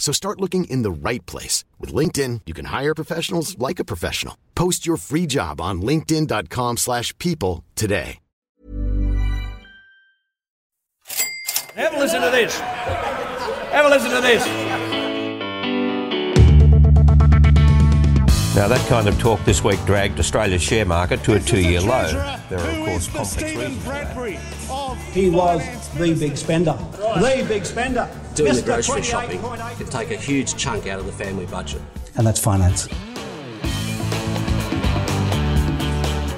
[0.00, 1.62] So start looking in the right place.
[1.78, 4.36] With LinkedIn, you can hire professionals like a professional.
[4.56, 8.18] Post your free job on linkedin.com slash people today.
[11.76, 12.58] Have a listen to this.
[12.58, 14.99] Have a listen to this.
[18.52, 21.80] Now, that kind of talk this week dragged Australia's share market to a two year
[21.80, 22.10] low.
[22.48, 23.82] There are, of course, complex reasons.
[23.84, 24.96] for that.
[25.12, 26.76] He was the big spender.
[26.90, 28.10] The big spender.
[28.34, 31.80] doing the grocery shopping 28.8 can take a huge chunk out of the family budget.
[32.16, 32.88] And that's finance.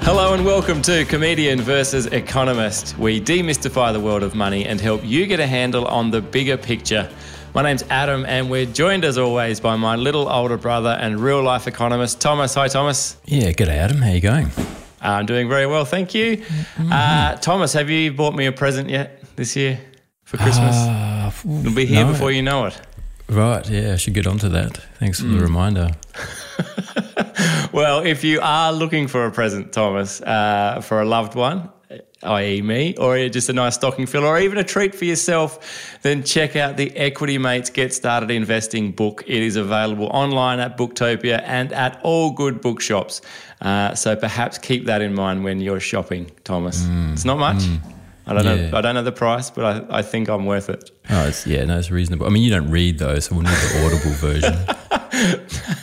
[0.03, 2.99] Hello and welcome to Comedian versus Economist.
[2.99, 6.59] We demystify the world of money and help you get a handle on the bigger
[6.59, 7.11] picture.
[7.55, 11.43] My name's Adam, and we're joined as always by my little older brother and real
[11.43, 12.55] life economist, Thomas.
[12.55, 13.17] Hi, Thomas.
[13.27, 13.99] Yeah, g'day Adam.
[13.99, 14.51] How you going?
[15.03, 16.43] I'm doing very well, thank you.
[16.91, 19.79] Uh, Thomas, have you bought me a present yet this year
[20.25, 20.75] for Christmas?
[20.77, 21.31] Uh,
[21.61, 22.13] It'll be here no.
[22.13, 22.81] before you know it.
[23.29, 24.79] Right, yeah, I should get onto that.
[24.99, 25.43] Thanks for the Mm.
[25.43, 25.91] reminder.
[27.73, 31.71] Well, if you are looking for a present, Thomas, uh, for a loved one,
[32.23, 36.23] i.e., me, or just a nice stocking filler, or even a treat for yourself, then
[36.23, 39.23] check out the Equity Mates Get Started Investing book.
[39.27, 43.21] It is available online at Booktopia and at all good bookshops.
[43.61, 46.87] Uh, so perhaps keep that in mind when you're shopping, Thomas.
[47.13, 47.63] it's not much.
[48.27, 48.71] I don't Yeah.
[48.71, 48.79] know.
[48.79, 50.91] I don't know the price, but I, I think I'm worth it.
[51.11, 52.27] Oh, it's, yeah, no, it's reasonable.
[52.27, 55.77] I mean, you don't read those, so we'll need the audible version.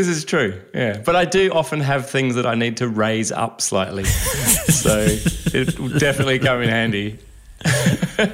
[0.00, 1.02] This is true, yeah.
[1.04, 4.04] But I do often have things that I need to raise up slightly.
[4.04, 5.04] so
[5.52, 7.18] it will definitely come in handy.
[7.66, 8.24] uh,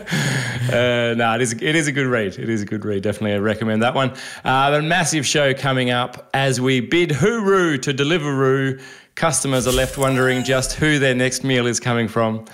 [1.16, 2.38] no, it is, it is a good read.
[2.38, 3.02] It is a good read.
[3.02, 4.10] Definitely I recommend that one.
[4.44, 8.80] Uh, a massive show coming up as we bid hooroo to Deliveroo.
[9.16, 12.44] Customers are left wondering just who their next meal is coming from.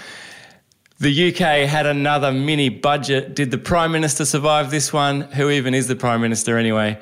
[1.01, 3.35] The UK had another mini budget.
[3.35, 5.21] Did the Prime Minister survive this one?
[5.21, 6.99] Who even is the Prime Minister anyway?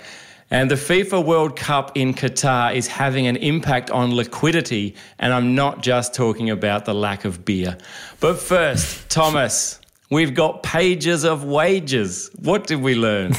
[0.50, 4.97] And the FIFA World Cup in Qatar is having an impact on liquidity.
[5.19, 7.78] And I'm not just talking about the lack of beer.
[8.19, 9.78] But first, Thomas,
[10.10, 12.31] we've got pages of wages.
[12.41, 13.33] What did we learn?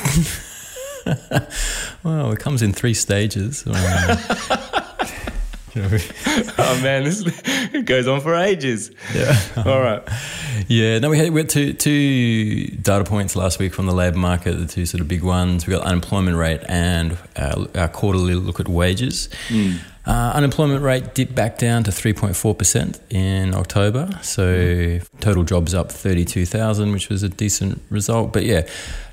[2.04, 3.66] well, it comes in three stages.
[5.74, 5.90] You know,
[6.58, 7.24] oh man, this
[7.74, 8.92] it goes on for ages.
[9.16, 9.38] yeah.
[9.66, 10.04] All right.
[10.68, 14.18] Yeah, no, we had, we had two, two data points last week from the labour
[14.18, 15.66] market, the two sort of big ones.
[15.68, 19.30] We got unemployment rate and our, our quarterly look at wages.
[20.04, 24.10] Uh, unemployment rate dipped back down to 3.4% in October.
[24.24, 28.34] So total jobs up 32,000, which was a decent result.
[28.34, 28.68] But yeah,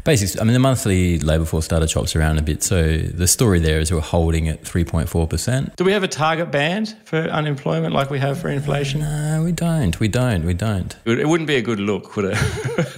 [0.09, 2.63] basically, I mean, the monthly labour force data chops around a bit.
[2.63, 5.77] So the story there is we're holding at 3.4%.
[5.77, 9.01] Do we have a target band for unemployment like we have for inflation?
[9.01, 10.01] No, we don't.
[10.01, 10.45] We don't.
[10.47, 10.97] We don't.
[11.05, 12.39] It wouldn't be a good look, would it?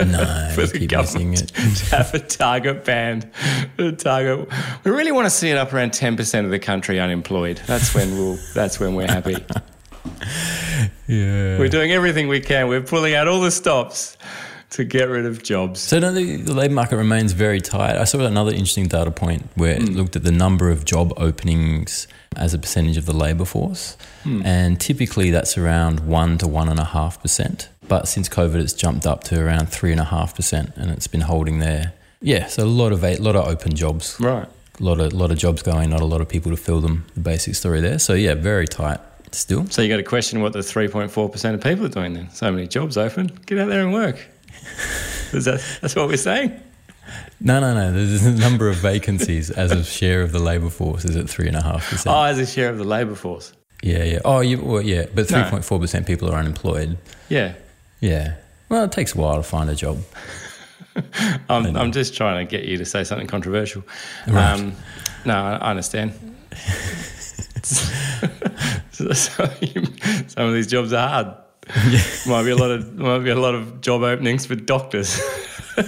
[0.07, 1.77] No, for we the keep missing government it.
[1.77, 3.29] to have a target band.
[3.79, 4.49] A target.
[4.85, 7.61] We really want to see it up around ten percent of the country unemployed.
[7.67, 8.39] That's when we'll.
[8.55, 9.37] That's when we're happy.
[11.07, 11.59] Yeah.
[11.59, 12.69] We're doing everything we can.
[12.69, 14.17] We're pulling out all the stops
[14.71, 15.81] to get rid of jobs.
[15.81, 17.97] So no, the, the labour market remains very tight.
[17.97, 19.95] I saw another interesting data point where it hmm.
[19.95, 24.43] looked at the number of job openings as a percentage of the labour force, hmm.
[24.45, 27.69] and typically that's around one to one and a half percent.
[27.89, 31.09] But since COVID, it's jumped up to around three and a half percent, and it's
[31.09, 31.93] been holding there.
[32.23, 34.47] Yeah, so a lot of a lot of open jobs, Right.
[34.79, 37.07] a lot of lot of jobs going, not a lot of people to fill them.
[37.15, 37.99] The basic story there.
[37.99, 39.01] So yeah, very tight
[39.33, 39.67] still.
[39.67, 42.15] So you got to question what the three point four percent of people are doing
[42.15, 42.31] then.
[42.31, 43.27] So many jobs open.
[43.47, 44.19] Get out there and work.
[45.33, 46.61] Is that that's what we're saying?
[47.41, 47.93] No, no, no.
[47.93, 51.47] There's a number of vacancies as a share of the labour force is at three
[51.49, 52.15] and a half percent.
[52.15, 53.53] Oh, as a share of the labour force.
[53.83, 54.19] Yeah, yeah.
[54.25, 55.07] Oh, you, well, yeah.
[55.15, 56.99] But three point four percent people are unemployed.
[57.29, 57.55] Yeah.
[58.01, 58.35] Yeah.
[58.69, 60.03] Well, it takes a while to find a job.
[61.49, 63.83] I'm, I'm just trying to get you to say something controversial.
[64.29, 64.53] Right.
[64.53, 64.75] Um,
[65.25, 66.13] no, I, I understand.
[67.63, 69.87] so, so you-
[70.29, 71.35] some of these jobs are hard.
[72.27, 75.21] Might be a lot of might be a lot of job openings for doctors.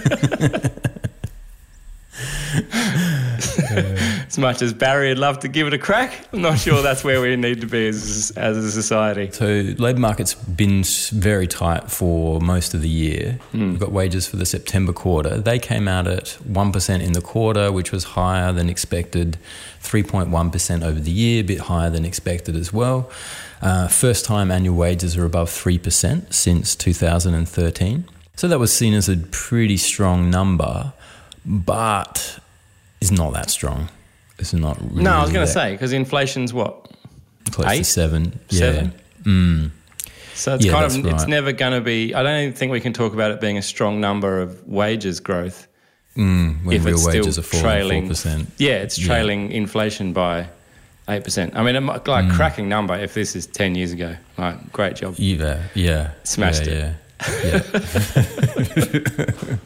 [4.33, 7.03] as much as Barry would love to give it a crack, I'm not sure that's
[7.03, 9.29] where we need to be as, as a society.
[9.31, 13.39] So labour market's been very tight for most of the year.
[13.51, 13.71] Hmm.
[13.71, 15.37] We've got wages for the September quarter.
[15.37, 19.37] They came out at 1% in the quarter, which was higher than expected,
[19.81, 23.09] 3.1% over the year, a bit higher than expected as well.
[23.63, 28.05] Uh, first time annual wages are above 3% since 2013.
[28.35, 30.91] So that was seen as a pretty strong number,
[31.45, 32.39] but
[32.99, 33.89] it's not that strong.
[34.39, 36.91] It's not really No, I was going to say, because inflation's what?
[37.51, 37.83] close to eight?
[37.85, 38.39] seven.
[38.49, 38.59] Yeah.
[38.59, 38.93] Seven?
[39.23, 39.71] Mm.
[40.33, 42.71] So it's Yeah, kind of, that's it's never going to be, I don't even think
[42.71, 45.67] we can talk about it being a strong number of wages growth.
[46.17, 48.49] Mm, when if real it's wages still are falling trailing, four percent.
[48.57, 49.07] Yeah, it's Yeah.
[49.07, 50.47] trailing inflation by
[51.07, 51.55] 8%.
[51.55, 52.31] I mean, a like Mm.
[52.33, 54.15] cracking number if this is 10 years ago.
[54.37, 55.15] Like, great job.
[55.17, 56.95] Yeah, yeah, Smashed yeah, it.
[57.43, 57.61] Yeah,
[59.25, 59.57] yeah.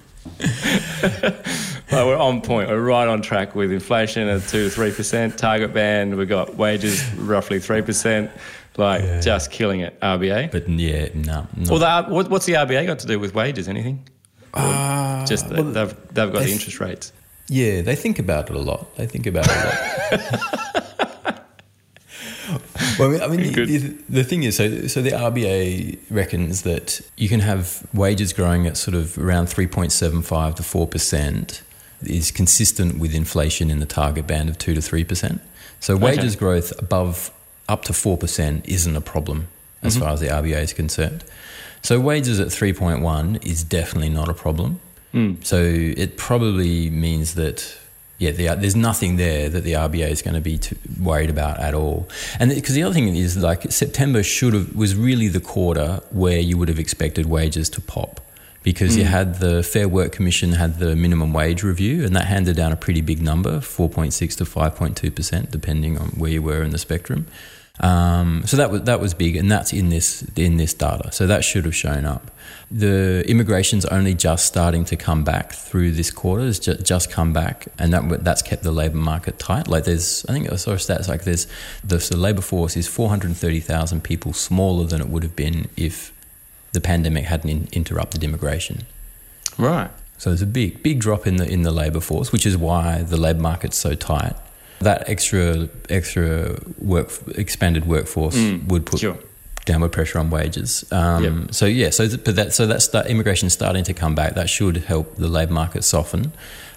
[1.89, 2.69] Like, we're on point.
[2.69, 5.37] We're right on track with inflation at 2 to 3%.
[5.37, 8.29] Target band, we've got wages roughly 3%.
[8.77, 10.51] Like, just killing it, RBA.
[10.51, 11.47] but yeah, no.
[11.69, 13.67] Well, the, what, what's the RBA got to do with wages?
[13.67, 14.07] Anything?
[14.53, 17.11] Uh, just that well, they've, they've got they the interest rates.
[17.47, 18.95] yeah, they think about it a lot.
[18.95, 20.17] They think about it a
[20.77, 20.83] lot.
[22.99, 27.29] well, I mean, the, the, the thing is, so so the RBA reckons that you
[27.29, 31.61] can have wages growing at sort of around three point seven five to four percent
[32.01, 35.41] is consistent with inflation in the target band of two to three percent.
[35.79, 37.31] So wages growth above
[37.67, 39.47] up to four percent isn't a problem
[39.81, 40.03] as mm-hmm.
[40.03, 41.23] far as the RBA is concerned.
[41.81, 44.79] So wages at three point one is definitely not a problem.
[45.11, 45.35] Hmm.
[45.41, 47.77] So it probably means that
[48.19, 51.59] yeah, the, there's nothing there that the RBA is going to be too worried about
[51.59, 52.09] at all.
[52.39, 56.39] And because the other thing is like September should have was really the quarter where
[56.39, 58.21] you would have expected wages to pop
[58.63, 59.11] because you hmm.
[59.11, 62.75] had the Fair Work Commission had the minimum wage review and that handed down a
[62.75, 67.27] pretty big number, 4.6 to 5.2 percent, depending on where you were in the spectrum.
[67.79, 71.11] Um, so that was that was big, and that's in this in this data.
[71.11, 72.31] So that should have shown up.
[72.71, 76.45] The immigration's only just starting to come back through this quarter.
[76.47, 79.67] It's just, just come back, and that that's kept the labour market tight.
[79.67, 81.47] Like there's, I think I saw stats like there's
[81.83, 85.35] the, the labour force is four hundred thirty thousand people smaller than it would have
[85.35, 86.11] been if
[86.73, 88.85] the pandemic hadn't in, interrupted immigration.
[89.57, 89.91] Right.
[90.17, 93.03] So there's a big, big drop in the in the labour force, which is why
[93.03, 94.35] the labour market's so tight.
[94.79, 98.37] That extra extra work expanded workforce
[98.67, 99.17] would put sure.
[99.65, 100.85] downward pressure on wages.
[100.91, 101.53] Um, Yep.
[101.53, 104.35] So yeah, so th- but that so that's start, immigration starting to come back.
[104.35, 106.31] That should help the labour market soften,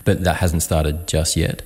[0.04, 1.62] but that hasn't started just yet.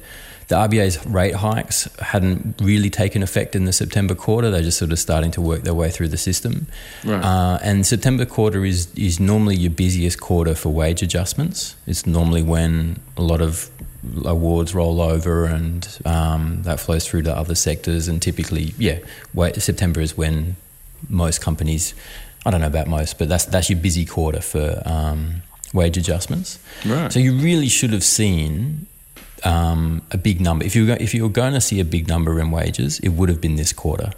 [0.49, 4.51] The RBA's rate hikes hadn't really taken effect in the September quarter.
[4.51, 6.67] They're just sort of starting to work their way through the system.
[7.05, 7.23] Right.
[7.23, 11.77] Uh, and September quarter is is normally your busiest quarter for wage adjustments.
[11.87, 13.71] It's normally when a lot of
[14.25, 18.09] awards roll over and um, that flows through to other sectors.
[18.09, 18.99] And typically, yeah,
[19.33, 20.57] wa September is when
[21.09, 21.95] most companies.
[22.47, 25.43] I don't know about most, but that's that's your busy quarter for um,
[25.73, 26.59] wage adjustments.
[26.85, 27.11] Right.
[27.11, 28.87] So you really should have seen
[29.45, 30.65] um, a big number.
[30.65, 33.11] If you were, if you were going to see a big number in wages, it
[33.11, 34.13] would have been this quarter.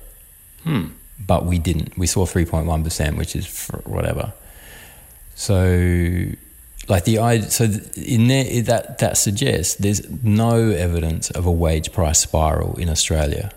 [1.18, 1.96] But we didn't.
[1.98, 4.32] We saw three point one percent, which is whatever.
[5.34, 6.26] So,
[6.88, 7.64] like the so
[7.96, 13.50] in there that that suggests there's no evidence of a wage price spiral in Australia.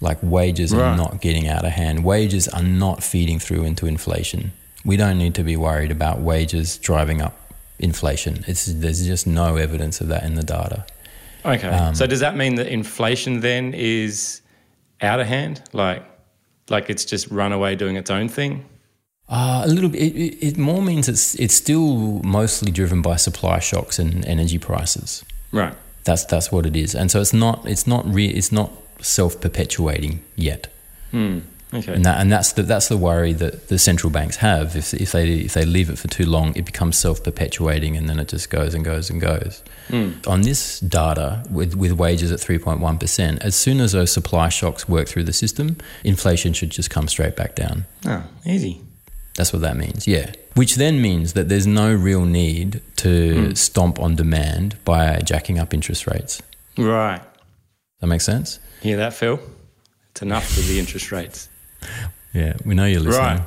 [0.00, 2.04] Like wages are not getting out of hand.
[2.04, 4.52] Wages are not feeding through into inflation.
[4.84, 7.34] We don't need to be worried about wages driving up
[7.78, 8.44] inflation.
[8.46, 10.84] It's there's just no evidence of that in the data.
[11.46, 11.68] Okay.
[11.68, 14.42] Um, so does that mean that inflation then is
[15.00, 15.62] out of hand?
[15.72, 16.02] Like,
[16.68, 18.64] like it's just run away doing its own thing?
[19.28, 20.00] Uh, a little bit.
[20.02, 25.24] It, it, more means it's it's still mostly driven by supply shocks and energy prices.
[25.52, 25.74] Right.
[26.04, 28.70] That's that's what it is, and so it's not it's not re, it's not
[29.00, 30.68] self perpetuating yet.
[31.74, 31.94] Okay.
[31.94, 34.76] And that and that's the that's the worry that the central banks have.
[34.76, 38.08] If if they if they leave it for too long, it becomes self perpetuating, and
[38.08, 39.64] then it just goes and goes and goes.
[39.88, 40.12] Hmm.
[40.26, 44.12] On this data, with with wages at three point one percent, as soon as those
[44.12, 47.86] supply shocks work through the system, inflation should just come straight back down.
[48.06, 48.80] Oh, easy.
[49.34, 50.32] That's what that means, yeah.
[50.54, 53.54] Which then means that there's no real need to hmm.
[53.54, 56.40] stomp on demand by jacking up interest rates.
[56.78, 57.20] Right.
[58.00, 58.60] That makes sense?
[58.80, 59.40] Hear that, Phil?
[60.12, 61.48] It's enough with the interest rates.
[62.32, 63.38] Yeah, we know you're listening.
[63.38, 63.42] Right.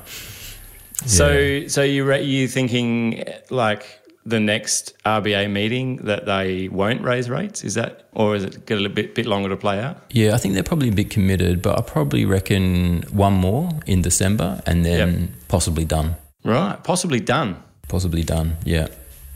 [1.05, 7.29] So, so you re- you thinking like the next RBA meeting that they won't raise
[7.29, 7.63] rates?
[7.63, 9.97] Is that, or is it get a little bit bit longer to play out?
[10.11, 14.01] Yeah, I think they're probably a bit committed, but I probably reckon one more in
[14.01, 15.29] December and then Yep.
[15.47, 16.15] possibly done.
[16.43, 16.83] Right.
[16.83, 17.55] Possibly done.
[17.87, 18.57] Possibly done.
[18.65, 18.87] Yeah.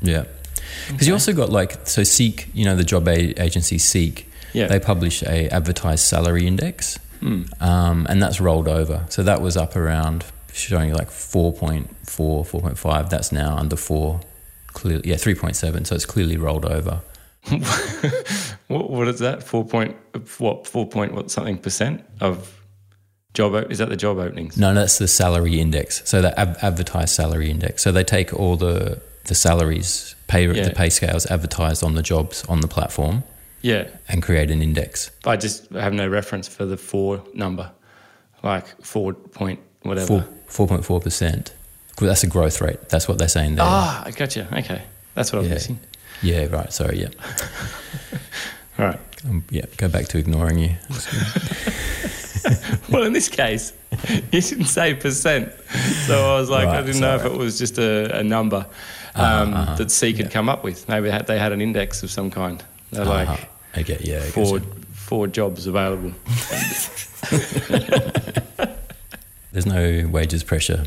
[0.02, 0.26] Yeah.
[0.92, 4.30] Because you also got like so Seek, you know, the job a- agency Seek.
[4.54, 4.68] Yeah.
[4.68, 7.00] They publish a advertised salary index,
[7.62, 9.06] um, and that's rolled over.
[9.10, 13.10] So that was up around showing like 4.4, 4.5.
[13.10, 14.20] That's now under four.
[14.68, 15.88] Clearly, yeah, 3.7.
[15.88, 17.01] So it's clearly rolled over.
[18.68, 19.44] What, what is that?
[19.44, 19.96] Four point
[20.39, 20.65] what?
[20.68, 22.63] Four point what something percent of
[23.34, 23.53] job?
[23.72, 24.58] Is that the job openings?
[24.58, 26.01] No, that's the salary index.
[26.06, 27.84] So the ad- advertised salary index.
[27.84, 30.63] So they take all the the salaries, pay Yeah.
[30.63, 33.24] the pay scales advertised on the jobs on the platform,
[33.63, 35.10] Yeah, and create an index.
[35.25, 37.72] I just have no reference for the four number,
[38.43, 40.05] like four point whatever.
[40.08, 41.53] Four four point four percent.
[42.00, 42.89] That's a growth rate.
[42.89, 43.65] That's what they're saying there.
[43.67, 44.48] Ah, I gotcha.
[44.51, 44.82] Okay,
[45.15, 45.53] that's what I was Yeah.
[45.55, 45.79] missing.
[46.22, 46.72] Yeah, right.
[46.72, 47.00] Sorry.
[47.01, 47.10] Yeah.
[48.79, 49.00] All right.
[49.29, 49.65] Um, yeah.
[49.77, 50.75] Go back to ignoring you.
[52.89, 53.72] Well, in this case,
[54.34, 55.51] you didn't say percent,
[56.05, 58.65] so I was like, I didn't know if it was just a, a number
[59.15, 60.88] um, that Seek had come up with.
[60.89, 62.62] Maybe they had, they had an index of some kind.
[62.91, 63.38] They're like Uh-huh.
[63.41, 63.48] I
[63.82, 64.06] get.
[64.06, 64.22] Yeah.
[64.22, 64.60] Four
[64.94, 66.12] four jobs available.
[69.51, 70.86] There's no wages pressure.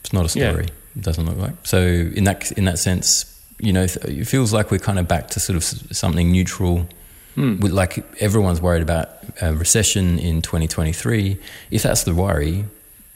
[0.00, 0.50] It's not a Yeah.
[0.50, 0.66] story.
[0.96, 1.54] It doesn't look like.
[1.64, 3.24] So in that in that sense,
[3.58, 6.86] you know, it feels like we're kind of back to sort of something neutral.
[7.34, 7.60] Hmm.
[7.60, 9.08] With like everyone's worried about
[9.40, 11.38] a recession in 2023.
[11.70, 12.66] If that's the worry,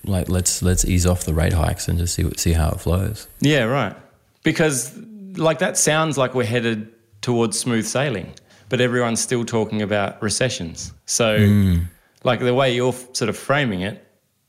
[0.05, 2.81] like let's let's ease off the rate hikes and just see what, see how it
[2.81, 3.29] flows.
[3.41, 3.95] Yeah, right.
[4.43, 4.97] Because
[5.37, 6.89] like that sounds like we're headed
[7.21, 8.33] towards smooth sailing,
[8.69, 10.93] but everyone's still talking about recessions.
[11.07, 11.85] So, mm.
[12.25, 14.07] like the way you're f- sort of framing it,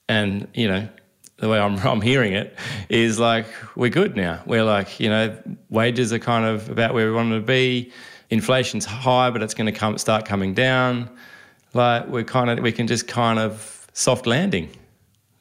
[0.10, 0.88] and you know,
[1.38, 2.58] the way I'm I'm hearing it
[2.90, 3.46] is like
[3.76, 4.42] we're good now.
[4.46, 5.38] We're like you know,
[5.70, 7.92] wages are kind of about where we want them to be.
[8.30, 11.10] Inflation's high, but it's going to come start coming down.
[11.74, 14.70] Like we're kind of we can just kind of soft landing.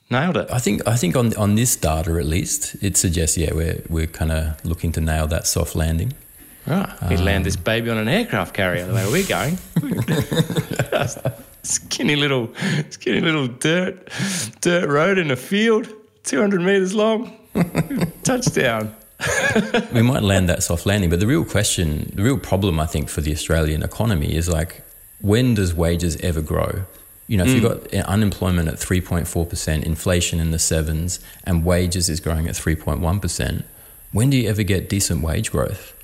[0.09, 0.49] Nailed it.
[0.53, 4.07] I think I think on on this data at least, it suggests yeah we're we're
[4.07, 6.13] kind of looking to nail that soft landing.
[6.69, 6.97] Ah.
[7.01, 7.11] Right.
[7.11, 9.59] We land this baby on an aircraft carrier the way we're going.
[11.63, 12.51] skinny little,
[12.91, 14.09] skinny little dirt,
[14.61, 15.89] dirt road in a field,
[16.25, 17.37] 200 meters long.
[18.25, 18.95] Touchdown.
[19.95, 23.09] we might land that soft landing, but the real question, the real problem, I think,
[23.09, 24.83] for the Australian economy is like,
[25.21, 26.85] when does wages ever grow?
[27.27, 27.83] You know, if you've mm.
[27.83, 33.65] got eh, unemployment at 3.4%, inflation in the sevens, and wages is growing at 3.1%,
[34.13, 35.96] when do you ever get decent wage growth?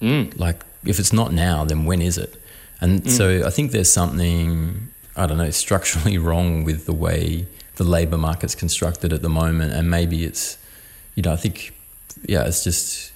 [0.00, 0.38] Mm.
[0.38, 2.40] Like, if it's not now, then when is it?
[2.80, 3.10] And mm.
[3.10, 8.18] so I think there's something, I don't know, structurally wrong with the way the labour
[8.18, 9.72] market's constructed at the moment.
[9.72, 10.58] And maybe it's,
[11.14, 11.74] you know, I think,
[12.26, 13.12] yeah, it's just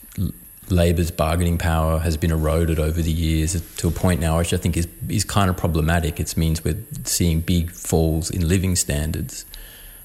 [0.71, 4.57] labour's bargaining power has been eroded over the years to a point now, which I
[4.57, 6.21] think is is kind of problematic.
[6.21, 9.45] It means we're seeing big falls in living standards.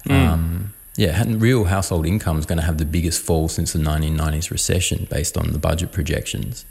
[0.05, 0.27] Mm.
[0.27, 4.51] Um, yeah, real household income is going to have the biggest fall since the 1990s
[4.51, 6.65] recession, based on the budget projections,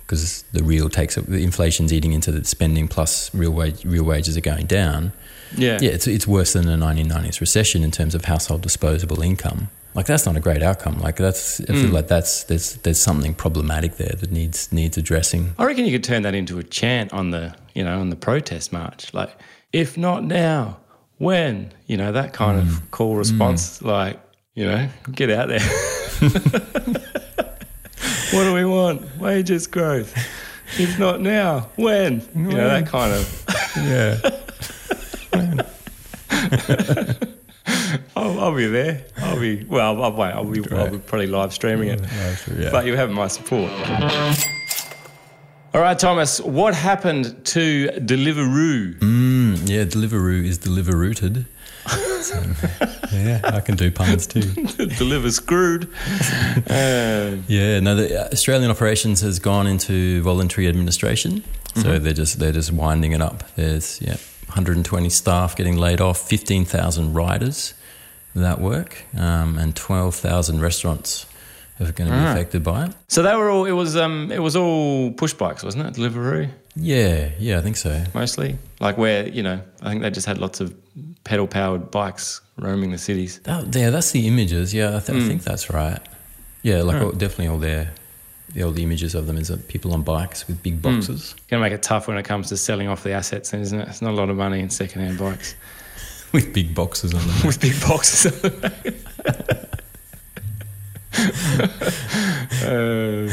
[0.00, 4.38] because the real takes the inflation's eating into the spending, plus real wage, real wages
[4.38, 5.12] are going down.
[5.54, 5.78] Yeah.
[5.82, 9.68] Yeah, it's it's worse than the 1990s recession in terms of household disposable income.
[9.94, 10.98] Like that's not a great outcome.
[10.98, 11.92] Like that's I feel mm.
[11.92, 15.54] like that's there's there's something problematic there that needs needs addressing.
[15.58, 18.16] I reckon you could turn that into a chant on the, you know, on the
[18.16, 19.12] protest march.
[19.12, 19.36] Like,
[19.74, 20.78] if not now,
[21.22, 21.72] when?
[21.86, 23.80] You know, that kind of call response.
[23.80, 24.20] Like,
[24.54, 25.60] you know, get out there.
[28.32, 29.18] what do we want?
[29.18, 30.14] Wages growth.
[30.78, 32.22] If not now, when?
[32.34, 33.44] You know, that kind of.
[33.76, 34.20] Yeah.
[38.16, 39.04] I'll, I'll be there.
[39.18, 40.02] I'll be well.
[40.02, 40.32] I'll, wait.
[40.32, 42.00] I'll be, I'll be probably live streaming it,
[42.70, 43.70] but you have my support.
[45.74, 46.38] All right, Thomas.
[46.40, 48.96] What happened to Deliveroo?
[49.66, 51.46] Yeah, Deliveroo is Deliverooted.
[51.86, 52.40] So,
[53.12, 54.42] yeah, I can do puns too.
[54.98, 55.84] Deliver screwed.
[56.68, 61.42] Uh, Yeah, no, the uh, Australian operations has gone into voluntary administration,
[61.74, 63.42] so they're just they're just winding it up.
[63.56, 67.74] There's yeah, 120 staff getting laid off, 15,000 riders
[68.34, 71.26] that work, um, and 12,000 restaurants
[71.88, 72.32] are going to be ah.
[72.32, 72.92] affected by it.
[73.08, 73.64] so they were all.
[73.64, 74.30] It was um.
[74.32, 76.00] It was all push bikes, wasn't it?
[76.00, 78.04] Deliveroo Yeah, yeah, I think so.
[78.14, 78.58] mostly.
[78.80, 80.74] Like where you know, I think they just had lots of
[81.24, 83.40] pedal powered bikes roaming the cities.
[83.44, 84.74] That, yeah, that's the images.
[84.74, 85.48] Yeah, I, th- I think hmm.
[85.48, 86.00] that's right.
[86.62, 87.92] Yeah, like all, definitely all their
[88.54, 90.80] the old images of them is that people on bikes with big hmm.
[90.80, 93.60] boxes Going to make it tough when it comes to selling off the assets, then,
[93.60, 93.88] isn't it?
[93.88, 95.54] It's not a lot of money in second-hand bikes
[96.32, 97.36] with big boxes on them.
[97.46, 98.32] with big boxes.
[98.44, 99.68] on the back.
[102.64, 103.28] uh,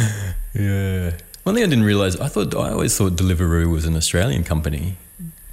[0.54, 1.12] Yeah.
[1.44, 4.98] One thing I didn't realize, I thought I always thought Deliveroo was an Australian company,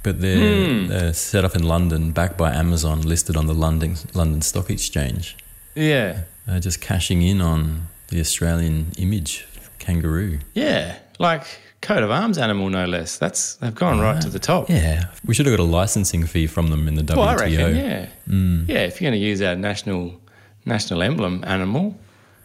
[0.03, 0.87] but they're, hmm.
[0.87, 5.37] they're set up in London, backed by Amazon, listed on the London London Stock Exchange.
[5.75, 6.23] yeah.
[6.45, 9.45] They're just cashing in on the Australian image
[9.79, 10.39] kangaroo.
[10.53, 11.43] Yeah, like
[11.81, 13.17] coat of arms animal, no less.
[13.17, 14.69] That's they've gone ah, right to the top.
[14.69, 17.17] Yeah, we should have got a licensing fee from them in the WTO.
[17.17, 18.63] Well, I reckon, yeah, hmm.
[18.67, 18.79] yeah.
[18.79, 20.19] If you're going to use our national
[20.65, 21.97] national emblem animal,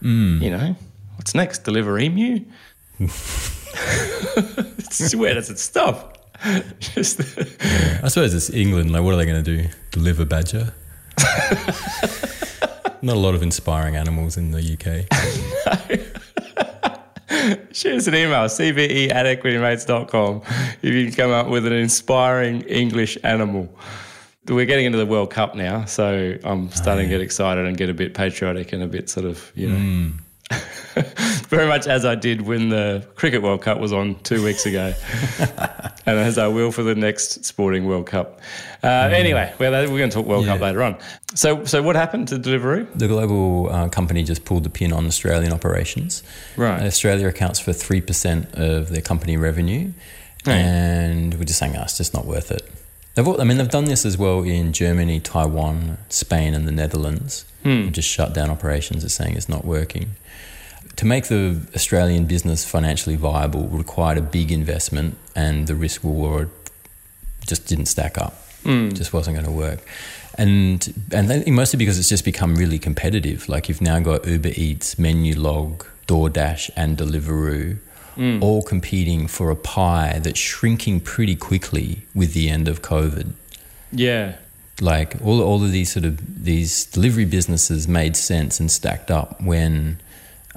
[0.02, 0.42] Mm.
[0.42, 0.76] you know,
[1.16, 1.64] what's next?
[1.64, 2.44] Deliver emu.
[3.00, 6.18] It's- Where does it stop?
[6.80, 7.20] Just
[8.02, 8.90] I suppose it's England.
[8.92, 9.68] Like, what are they going to do?
[9.92, 10.72] Deliver badger?
[13.04, 15.08] Not a lot of inspiring animals in the UK.
[17.72, 20.42] shoot us an email, cve at equitymates.com,
[20.82, 23.68] if you can come up with an inspiring English animal.
[24.48, 27.88] We're getting into the World Cup now, so I'm starting to get excited and get
[27.88, 30.12] a bit patriotic and a bit sort of, you know,
[31.48, 34.92] very much as I did when the Cricket World Cup was on two weeks ago,
[36.06, 38.40] and as I will for the next Sporting World Cup.
[38.82, 40.96] Uh, Anyway, well, we're going to talk World Cup later on.
[41.34, 42.88] So, so what happened to Deliveroo?
[42.94, 46.24] The global uh, company just pulled the pin on Australian operations.
[46.56, 46.82] Right.
[46.82, 49.92] Australia accounts for 3% of their company revenue.
[50.44, 50.56] Right.
[50.56, 52.68] And we're just saying, oh, it's just not worth it.
[53.14, 56.72] They've, al- I mean, they've done this as well in Germany, Taiwan, Spain, and the
[56.72, 57.44] Netherlands.
[57.84, 60.10] They've just shut down operations, as saying it's not working.
[60.96, 66.50] To make the Australian business financially viable required a big investment, and the risk reward
[67.46, 68.34] just didn't stack up.
[68.64, 68.90] Hmm.
[68.90, 69.80] Just wasn't going to work.
[70.38, 73.48] And and mostly because it's just become really competitive.
[73.48, 77.78] Like you've now got Uber Eats, Menulog, DoorDash, and Deliveroo,
[78.42, 83.32] all competing for a pie that's shrinking pretty quickly with the end of COVID.
[83.90, 84.36] Yeah.
[84.80, 89.40] Like all all of these sort of these delivery businesses made sense and stacked up
[89.40, 90.00] when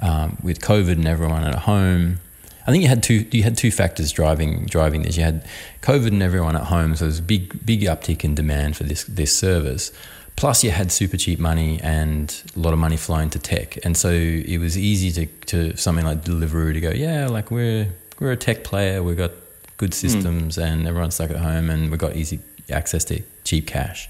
[0.00, 2.18] um, with COVID and everyone at home.
[2.66, 5.16] I think you had two you had two factors driving driving this.
[5.16, 5.46] You had
[5.82, 9.04] COVID and everyone at home, so there's a big big uptick in demand for this
[9.04, 9.92] this service.
[10.36, 13.96] Plus, you had super cheap money and a lot of money flowing to tech, and
[13.96, 17.88] so it was easy to, to something like Deliveroo to go, yeah, like we're
[18.20, 19.32] we're a tech player, we've got
[19.76, 22.40] good systems, and everyone's stuck at home, and we've got easy
[22.70, 24.08] access to cheap cash.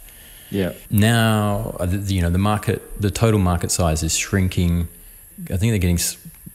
[0.51, 0.73] Yeah.
[0.91, 4.89] Now, uh, you know, the market, the total market size is shrinking.
[5.45, 5.99] I think they're getting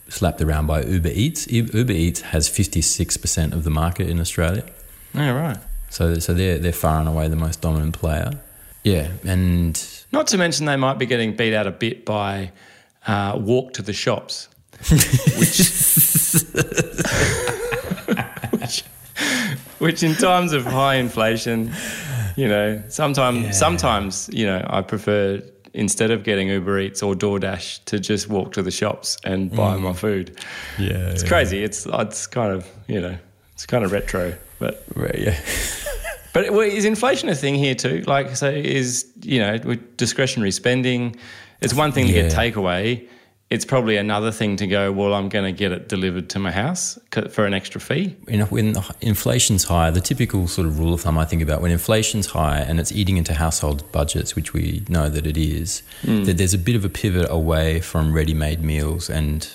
[0.08, 1.46] slapped around by Uber Eats.
[1.46, 4.64] Uber Eats has 56% of the market in Australia.
[5.14, 5.58] Yeah, right.
[5.90, 8.32] So, so they're, they're far and away the most dominant player.
[8.84, 9.08] Yeah.
[9.24, 9.80] And
[10.12, 12.50] Not to mention they might be getting beat out a bit by
[13.06, 14.48] uh, walk to the shops,
[15.38, 15.58] which,
[18.60, 18.84] which,
[19.78, 21.72] which in times of high inflation,
[22.36, 25.42] you know, sometimes sometimes you know I prefer
[25.74, 29.76] instead of getting Uber Eats or DoorDash to just walk to the shops and buy
[29.76, 30.38] my food.
[30.78, 31.62] yeah, It's crazy.
[31.64, 33.16] It's it's kind of you know
[33.54, 35.40] it's kind of retro, but Right, yeah.
[36.32, 38.02] but well, is inflation a thing here too?
[38.06, 41.16] Like, so is you know with discretionary spending,
[41.60, 43.08] it's one thing to get takeaway.
[43.50, 44.90] It's probably another thing to go.
[44.90, 48.16] Well, I'm going to get it delivered to my house for an extra fee.
[48.26, 51.60] you know, when inflation's high, the typical sort of rule of thumb I think about
[51.60, 55.82] when inflation's high and it's eating into household budgets, which we know that it is,
[56.00, 56.24] hmm.
[56.24, 59.46] that there's a bit of a pivot away from ready-made meals and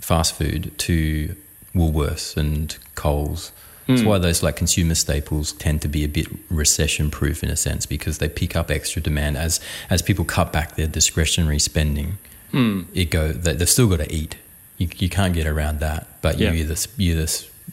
[0.00, 1.34] fast food to
[1.74, 3.52] Woolworths and Coles.
[3.90, 4.08] That's hmm.
[4.08, 8.18] why those like consumer staples tend to be a bit recession-proof in a sense because
[8.18, 12.18] they pick up extra demand as as people cut back their discretionary spending.
[12.52, 12.82] Hmm.
[12.94, 14.36] It go they, they've still got to eat.
[14.78, 16.06] You, you can't get around that.
[16.22, 16.52] But Yeah.
[16.52, 17.32] you either you either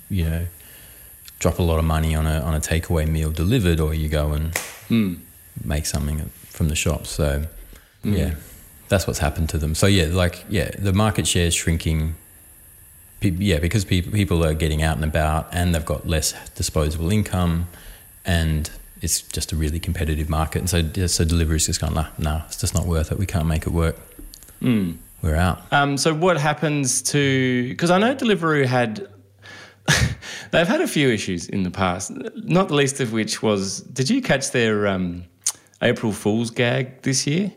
[0.10, 0.48] you know
[1.40, 4.34] drop a lot of money on a on a takeaway meal delivered, or you go
[4.34, 5.16] and hmm.
[5.64, 7.06] make something from the shop.
[7.06, 7.46] So
[8.04, 8.36] yeah,
[8.90, 9.76] that's what's happened to them.
[9.76, 12.16] So yeah, like yeah, the market share is shrinking.
[13.22, 17.68] Yeah, because people people are getting out and about, and they've got less disposable income,
[18.26, 18.70] and
[19.02, 20.60] it's just a really competitive market.
[20.60, 23.18] And so so Deliveroo's just gone, nah, nah, it's just not worth it.
[23.18, 23.98] We can't make it work.
[25.22, 25.62] We're out.
[25.72, 27.70] Um, so what happens to?
[27.70, 29.08] Because I know Deliveroo had.
[30.52, 33.82] they've had a few issues in the past, not the least of which was.
[33.82, 35.24] Did you catch their um,
[35.82, 37.52] April Fool's gag this year?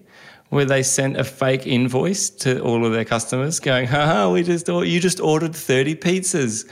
[0.51, 4.69] Where they sent a fake invoice to all of their customers, going, "Haha, we just
[4.69, 6.67] or- you just ordered thirty pizzas."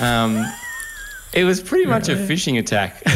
[0.00, 0.44] Um,
[1.32, 3.02] it was pretty much a phishing attack.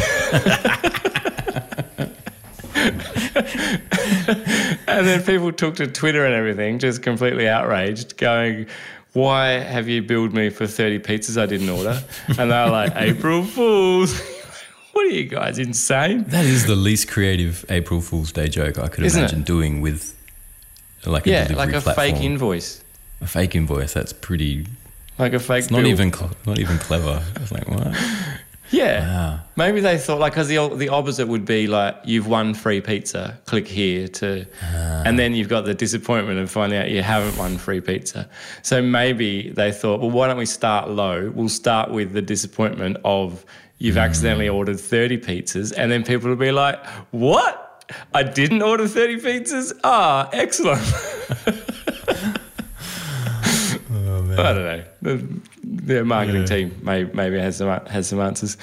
[4.87, 8.67] and then people took to Twitter and everything, just completely outraged, going,
[9.13, 12.01] Why have you billed me for 30 pizzas I didn't order?
[12.27, 14.21] And they were like, April Fools.
[15.07, 16.23] are you guys, insane?
[16.25, 19.45] That is the least creative April Fool's Day joke I could Isn't imagine it?
[19.45, 20.15] doing with
[21.05, 21.95] like a Yeah, like a platform.
[21.95, 22.83] fake invoice.
[23.21, 23.93] A fake invoice.
[23.93, 24.67] That's pretty.
[25.17, 25.87] Like a fake It's not bill.
[25.87, 27.23] even cl- not even clever.
[27.37, 27.95] It's like what?
[28.69, 28.99] Yeah.
[28.99, 29.39] Wow.
[29.55, 33.39] Maybe they thought like because the the opposite would be like you've won free pizza,
[33.45, 35.03] click here to, ah.
[35.05, 38.27] and then you've got the disappointment of finding out you haven't won free pizza.
[38.63, 41.31] So maybe they thought, well, why don't we start low?
[41.33, 43.45] We'll start with the disappointment of
[43.77, 47.63] you've accidentally ordered thirty pizzas, and then people will be like, what?
[48.13, 49.71] I didn't order 30 pizzas?
[49.83, 50.81] Ah, excellent.
[54.39, 54.83] I don't know.
[55.01, 58.57] The, the marketing team may, maybe has some has some answers.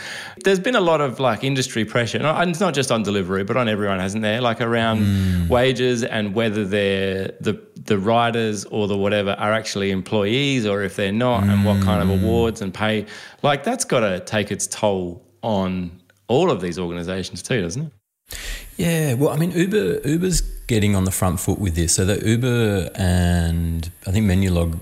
[0.44, 3.56] There's been a lot of like industry pressure, and it's not just on delivery, but
[3.56, 4.40] on everyone, hasn't there?
[4.40, 10.64] Like around wages and whether they're the the riders or the whatever are actually employees
[10.66, 13.06] or if they're not, and what kind of awards and pay.
[13.42, 17.92] Like that's got to take its toll on all of these organisations too, doesn't it?
[18.76, 21.94] Yeah, well, I mean, Uber Uber's getting on the front foot with this.
[21.94, 24.80] So the Uber and I think Menulog,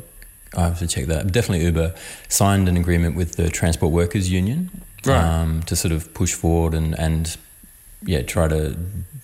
[0.56, 1.32] I have to check that.
[1.32, 1.94] Definitely Uber
[2.28, 4.70] signed an agreement with the Transport Workers Union
[5.04, 5.18] Right.
[5.18, 7.36] um, to sort of push forward and and
[8.06, 8.76] yeah, try to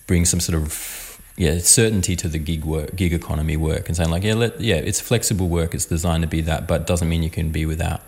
[0.07, 1.08] bring some sort of
[1.43, 4.75] yeah certainty to the gig work, gig economy work, and saying like yeah, let, yeah,
[4.89, 5.73] it's flexible work.
[5.73, 8.01] It's designed to be that, but doesn't mean you can be without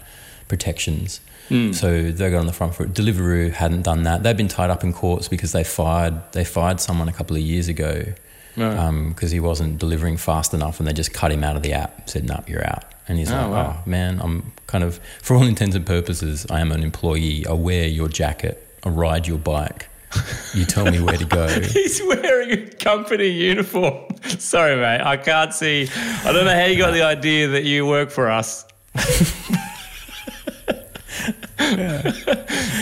[0.47, 1.21] protections.
[1.49, 1.71] Hmm.
[1.71, 2.93] So they got on the front foot.
[2.93, 4.23] Deliveroo hadn't done that.
[4.23, 7.41] They've been tied up in courts because they fired they fired someone a couple of
[7.41, 8.13] years ago
[8.55, 11.73] because um, he wasn't delivering fast enough, and they just cut him out of the
[11.73, 12.09] app.
[12.09, 13.75] Said, "No, you're out." And he's Oh, like, wow.
[13.77, 17.45] "Oh man, I'm kind of for all intents and purposes, I am an employee.
[17.47, 18.55] I wear your jacket.
[18.85, 19.87] I ride your bike.
[20.53, 24.15] You tell me where to go." He's wearing a company uniform.
[24.23, 25.01] Sorry, mate.
[25.01, 25.87] I can't see.
[26.23, 28.65] I don't know how you got the idea that you work for us.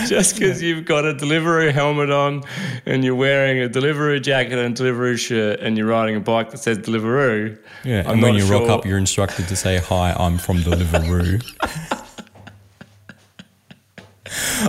[0.08, 2.44] Just because you've got a Deliveroo helmet on
[2.86, 6.58] and you're wearing a Deliveroo jacket and Deliveroo shirt and you're riding a bike that
[6.58, 7.60] says Deliveroo.
[7.84, 11.44] Yeah, I'm and when you rock up, you're instructed to say, "Hi, I'm from Deliveroo."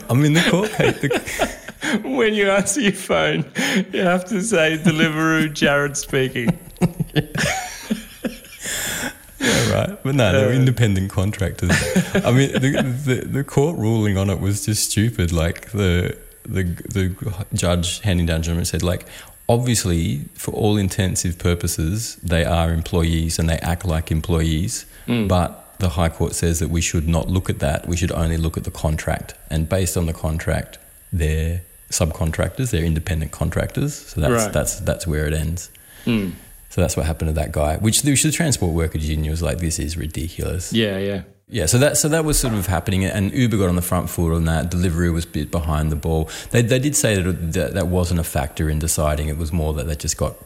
[0.09, 0.71] I'm in the court.
[0.73, 1.60] The,
[2.03, 3.45] When you answer your phone,
[3.93, 6.59] you have to say Deliveroo Jared speaking.
[9.43, 10.03] Yeah, right.
[10.03, 11.71] But no, they're uh, independent contractors.
[12.15, 15.33] I mean, the, the the court ruling on it was just stupid.
[15.33, 16.15] Like the
[16.45, 19.07] the the judge handing down judgment said, like,
[19.49, 24.85] obviously, for all intensive purposes, they are employees and they act like employees.
[25.07, 25.27] Mm.
[25.29, 27.89] But the High Court says that we should not look at that.
[27.89, 29.35] We should only look at the contract.
[29.49, 30.79] And based on the contract,
[31.13, 32.71] they're subcontractors.
[32.71, 33.95] They're independent contractors.
[33.95, 34.53] So that's Right.
[34.53, 35.71] that's that's where it ends.
[36.05, 36.31] Hmm.
[36.71, 37.77] So that's what happened to that guy.
[37.79, 40.73] Which the, which the transport workers union was like, this is ridiculous.
[40.73, 41.23] Yeah, yeah.
[41.53, 44.09] Yeah, so that so that was sort of happening, and Uber got on the front
[44.09, 44.71] foot on that.
[44.71, 46.31] Deliveroo was a bit behind the ball.
[46.53, 49.27] They they did say that that, that wasn't a factor in deciding.
[49.29, 50.37] It was more that they just got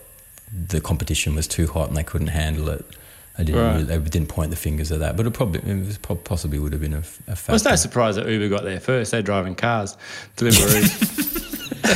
[0.51, 2.87] the competition was too hot and they couldn't handle it.
[3.37, 3.73] They didn't Right.
[3.73, 6.73] really, they didn't point the fingers at that, but it probably it was, possibly would
[6.73, 7.53] have been a, f- a factor.
[7.53, 9.11] Well, it's no surprise that Uber got there first.
[9.11, 9.97] They're driving cars,
[10.37, 11.85] Deliveroo.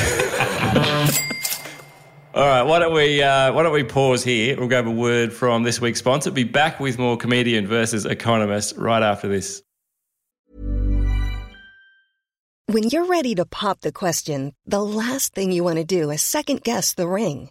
[2.35, 4.57] All right, why don't we uh, why don't we pause here?
[4.59, 6.31] We'll grab a word from this week's sponsor.
[6.31, 9.63] Be back with more comedian versus economist right after this.
[12.67, 16.21] When you're ready to pop the question, the last thing you want to do is
[16.21, 17.51] second guess the ring.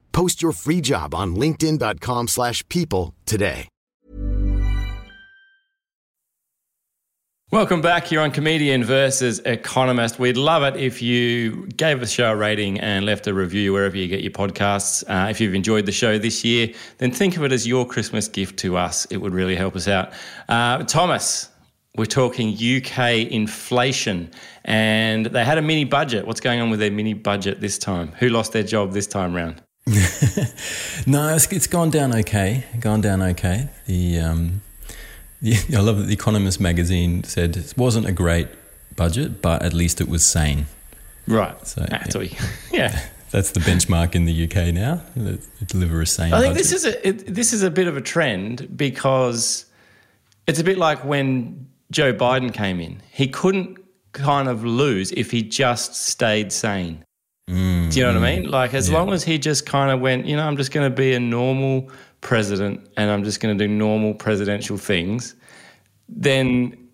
[0.13, 3.67] Post your free job on linkedin.com/people slash people today.
[7.51, 10.19] Welcome back here on Comedian versus Economist.
[10.19, 13.97] We'd love it if you gave the show a rating and left a review wherever
[13.97, 15.03] you get your podcasts.
[15.09, 18.29] Uh, if you've enjoyed the show this year, then think of it as your Christmas
[18.29, 19.03] gift to us.
[19.07, 20.13] It would really help us out.
[20.47, 21.49] Uh, Thomas,
[21.97, 24.31] we're talking UK inflation,
[24.63, 26.25] and they had a mini budget.
[26.25, 28.13] What's going on with their mini budget this time?
[28.19, 29.61] Who lost their job this time round?
[31.07, 32.63] No, it's, it's gone down okay.
[32.79, 33.69] Gone down okay.
[33.87, 34.61] The, um,
[35.41, 38.47] the I love that the Economist magazine said it wasn't a great
[38.95, 40.67] budget, but at least it was sane.
[41.27, 41.65] Right.
[41.65, 42.29] So, Ah, yeah.
[42.71, 43.01] yeah.
[43.31, 45.01] that's the benchmark in the UK now.
[45.67, 46.33] Deliver a sane.
[46.33, 46.57] I think budget.
[46.57, 49.65] this is a it, this is a bit of a trend because
[50.47, 53.01] it's a bit like when Joe Biden came in.
[53.11, 53.77] He couldn't
[54.13, 57.05] kind of lose if he just stayed sane.
[57.91, 58.45] Do you know what I mean?
[58.45, 60.89] Mm, like as long as he just kind of went, you know, I'm just going
[60.89, 61.89] to be a normal
[62.21, 65.35] president and I'm just going to do normal presidential things,
[66.07, 66.87] then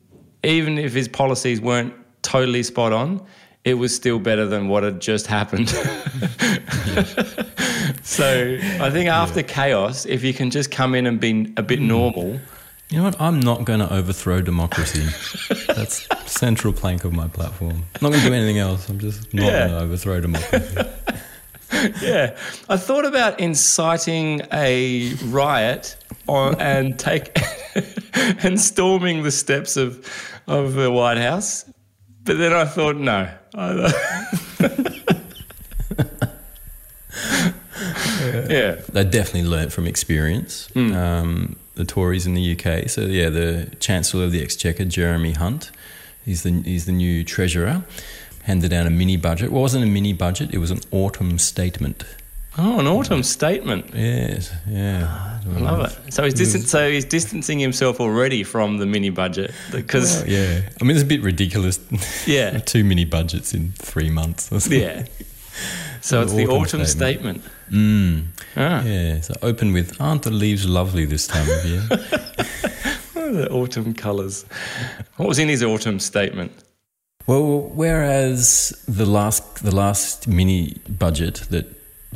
[0.43, 3.23] even if his policies weren't totally spot on,
[3.63, 5.69] it was still better than what had just happened.
[8.01, 11.79] so I think after chaos, if you can just come in and be a bit
[11.79, 11.89] mm.
[11.89, 12.39] normal,
[12.89, 13.19] You know what?
[13.19, 15.05] I'm not going to overthrow democracy.
[15.67, 17.83] That's central plank of my platform.
[17.95, 18.87] I'm not going to do anything else.
[18.87, 19.67] I'm just not Yeah.
[19.67, 20.77] going to overthrow democracy.
[22.01, 22.37] yeah.
[22.69, 25.97] I thought about inciting a riot
[26.29, 27.37] on, and take
[28.43, 30.05] and storming the steps of
[30.47, 31.65] of the White House,
[32.23, 33.29] but then I thought no.
[38.49, 38.75] yeah.
[38.89, 40.69] They definitely learnt from experience.
[40.75, 42.89] Um, the Tories in the UK.
[42.89, 45.71] So yeah, the Chancellor of the Exchequer, Jeremy Hunt,
[46.25, 47.83] he's the he's the new Treasurer.
[48.43, 49.51] Handed down a mini budget.
[49.51, 50.53] Well, it wasn't a mini budget.
[50.53, 52.03] It was an autumn statement.
[52.57, 53.93] Oh, an autumn statement.
[53.93, 55.05] Yes, yeah.
[55.05, 56.13] Ah, I love it.
[56.13, 60.61] So he's distan- so he's distancing himself already from the mini budget because Well, yeah,
[60.81, 61.79] I mean it's a bit ridiculous.
[62.25, 62.57] Yeah.
[62.65, 64.49] two mini budgets in three months.
[64.69, 65.05] yeah.
[66.01, 67.41] So it's the Autumn autumn statement.
[67.41, 67.56] statement.
[67.69, 68.25] Mm.
[68.55, 68.83] Ah.
[68.83, 69.21] Yeah.
[69.21, 71.83] So open with, aren't the leaves lovely this time of year?
[73.19, 74.45] Oh, the autumn colours.
[75.17, 76.51] What was in his autumn statement?
[77.25, 81.65] Well, whereas the last the last mini budget that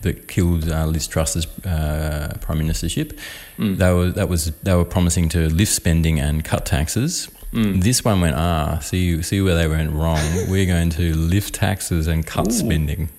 [0.04, 3.18] that killed uh, Liz Truss's uh, prime ministership,
[3.60, 7.30] they were that was they were promising to lift spending and cut taxes.
[7.52, 10.24] This one went ah see see where they went wrong.
[10.50, 13.10] We're going to lift taxes and cut spending.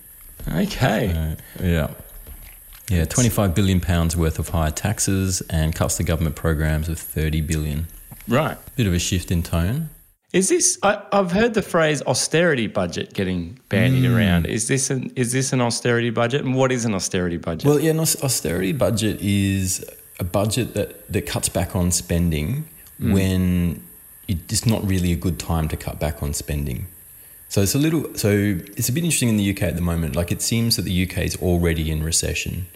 [0.49, 1.11] Okay.
[1.11, 1.91] Uh, yeah.
[2.93, 7.41] Yeah, 25 billion pounds worth of higher taxes and cuts to government programs of 30
[7.41, 7.87] billion.
[8.29, 8.59] Right.
[8.77, 9.89] Bit of a shift in tone.
[10.33, 10.79] Is this?
[10.83, 14.17] I, I've heard the phrase austerity budget getting bandied Mm.
[14.17, 14.47] around.
[14.47, 16.43] Is this an is this an austerity budget?
[16.43, 17.67] And what is an austerity budget?
[17.67, 19.85] Well, yeah, an austerity budget is
[20.21, 22.65] a budget that, that cuts back on spending
[22.99, 23.83] when
[24.29, 26.87] it's not really a good time to cut back on spending.
[27.49, 28.31] So it's a little, so
[28.77, 30.15] it's a bit interesting in the UK at the moment.
[30.17, 32.67] Like it seems that the UK is already in recession.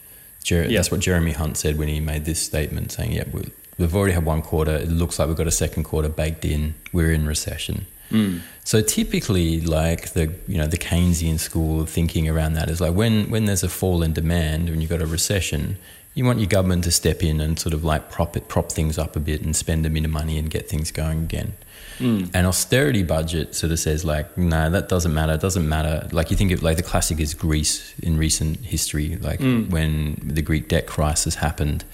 [0.46, 0.78] Jer- Yeah.
[0.78, 4.14] That's what Jeremy Hunt said when he made this statement, saying, "Yeah, we- we've already
[4.18, 4.74] had one quarter.
[4.84, 6.62] It looks like we've got a second quarter baked in.
[6.92, 7.76] We're in recession."
[8.10, 8.34] Hmm.
[8.62, 12.94] So typically, like the you know the Keynesian school of thinking around that is like
[12.94, 15.76] when when there's a fall in demand and you've got a recession,
[16.14, 18.96] you want your government to step in and sort of like prop it, prop things
[19.04, 21.54] up a bit and spend a bit of money and get things going again.
[22.00, 25.34] An austerity budget sort of says like, no, that doesn't matter.
[25.34, 26.08] It doesn't matter.
[26.12, 30.42] Like you think of like the classic is Greece in recent history, like when the
[30.42, 31.84] Greek debt crisis happened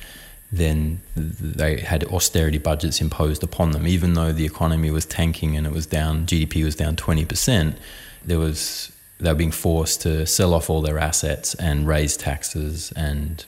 [0.52, 3.86] then they had austerity budgets imposed upon them.
[3.86, 7.74] Even though the economy was tanking and it was down, GDP was down 20%,
[8.22, 12.92] there was, they were being forced to sell off all their assets and raise taxes
[12.94, 13.46] and,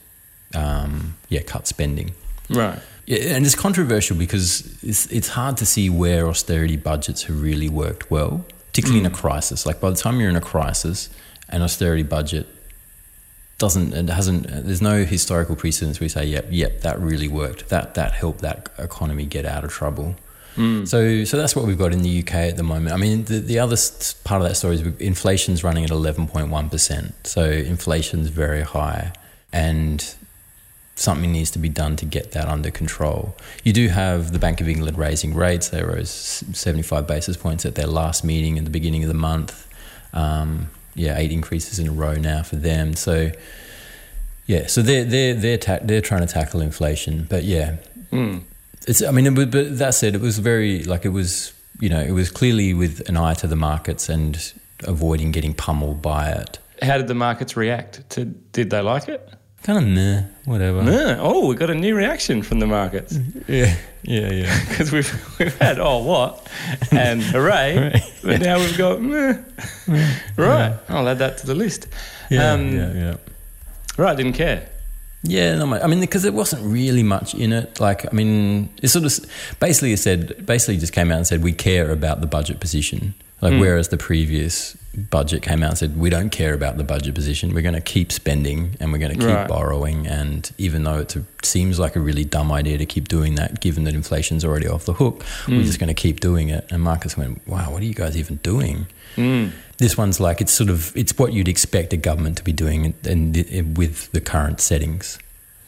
[0.55, 2.15] um, yeah, cut spending.
[2.49, 2.79] right.
[3.05, 7.69] Yeah, and it's controversial because it's, it's hard to see where austerity budgets have really
[7.69, 9.15] worked well, particularly in a mm.
[9.15, 9.65] crisis.
[9.65, 11.09] Like by the time you're in a crisis,
[11.49, 12.47] an austerity budget
[13.57, 17.69] doesn't it hasn't there's no historical precedence we say yep yep that really worked.
[17.69, 20.15] That that helped that economy get out of trouble.
[20.55, 20.87] Mm.
[20.87, 22.93] So so that's what we've got in the UK at the moment.
[22.93, 23.77] I mean the, the other
[24.23, 29.13] part of that story is inflation's running at 11.1% so inflation's very high.
[29.53, 30.15] And
[30.95, 33.35] something needs to be done to get that under control.
[33.63, 35.69] You do have the Bank of England raising rates.
[35.69, 39.67] They rose 75 basis points at their last meeting in the beginning of the month.
[40.13, 42.95] Um, yeah, eight increases in a row now for them.
[42.95, 43.31] So,
[44.47, 47.77] yeah, so they're they're they're ta- they're trying to tackle inflation, but yeah,
[48.87, 49.03] it's.
[49.03, 51.51] I mean, it, but that said, it was very like it was.
[51.81, 54.53] You know, it was clearly with an eye to the markets and
[54.85, 56.57] avoiding getting pummeled by it.
[56.81, 58.09] How did the markets react?
[58.11, 59.29] To, did they like it?
[59.65, 60.83] Kind of meh, whatever.
[60.83, 61.17] Yeah.
[61.19, 64.65] Oh, we got a new reaction from the markets Yeah, yeah, yeah.
[64.69, 66.47] because we've we've had oh what
[66.91, 69.37] and hooray, but now we've got meh.
[70.37, 70.77] right.
[70.87, 71.87] I'll add that to the list.
[72.29, 73.15] Yeah, Um, yeah, yeah.
[73.97, 74.15] Right.
[74.15, 74.69] Didn't care.
[75.23, 75.81] Yeah, not much.
[75.83, 77.79] I mean, because there wasn't really much in it.
[77.79, 79.25] Like, I mean, it sort of
[79.59, 83.15] basically it said, basically just came out and said, we care about the budget position.
[83.45, 83.59] Like Mm.
[83.59, 84.75] whereas the previous
[85.17, 87.87] budget came out and said we don't care about the budget position, we're going to
[87.95, 89.47] keep spending and we're going to keep Right.
[89.47, 90.07] borrowing.
[90.07, 93.83] And even though it seems like a really dumb idea to keep doing that, given
[93.83, 95.65] that inflation's already off the hook, we're Mm.
[95.71, 96.63] just going to keep doing it.
[96.71, 98.87] And markets went, wow, what are you guys even doing?
[99.15, 99.51] Mm.
[99.77, 102.93] This one's like it's sort of it's what you'd expect a government to be doing,
[103.11, 103.21] and
[103.77, 105.19] with the current settings.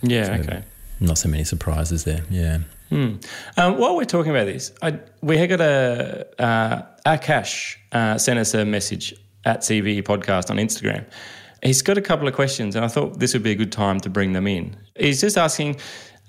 [0.02, 0.62] Yeah, So okay.
[1.00, 2.22] Not so many surprises there.
[2.32, 2.60] Yeah.
[2.90, 3.16] Hmm.
[3.58, 8.40] Um, while we're talking about this, I, we had got a uh, Akash uh, sent
[8.40, 9.14] us a message
[9.46, 11.06] at CVE Podcast on Instagram.
[11.64, 14.00] He's got a couple of questions, and I thought this would be a good time
[14.02, 14.76] to bring them in.
[14.98, 15.78] He's just asking.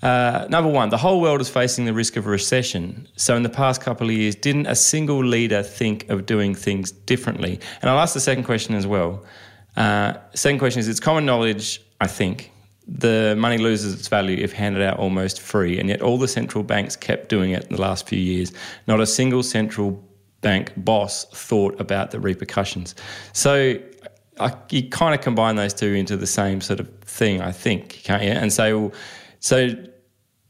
[0.01, 3.09] Uh, number one, the whole world is facing the risk of a recession.
[3.17, 6.93] So, in the past couple of years, didn't a single leader think of doing things
[6.93, 7.59] differently?
[7.83, 9.25] And I'll ask the second question as well.
[9.77, 12.53] Uh, second question is it's common knowledge, I think,
[12.89, 16.65] the money loses its value if handed out almost free, and yet all the central
[16.65, 18.53] banks kept doing it in the last few years.
[18.87, 20.03] Not a single central
[20.41, 22.95] bank boss thought about the repercussions.
[23.33, 23.79] So
[24.41, 28.01] I, you kind of combine those two into the same sort of thing, I think,
[28.05, 28.31] can't you?
[28.31, 28.93] And so,
[29.41, 29.71] so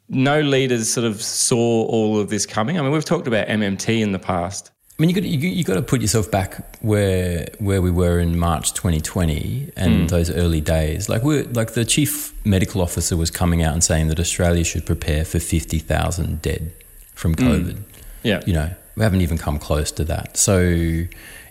[0.09, 2.79] no leaders sort of saw all of this coming.
[2.79, 4.71] I mean, we've talked about MMT in the past.
[4.99, 8.19] I mean, you got you, you got to put yourself back where where we were
[8.19, 10.09] in March 2020 and Mm.
[10.09, 11.09] those early days.
[11.09, 14.85] Like we like the chief medical officer was coming out and saying that Australia should
[14.85, 16.73] prepare for 50,000 dead
[17.15, 17.47] from Mm.
[17.49, 17.77] COVID.
[18.25, 18.41] Yeah.
[18.45, 20.37] You know, we haven't even come close to that.
[20.37, 20.59] So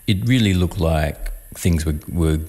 [0.06, 2.40] it really looked like things were were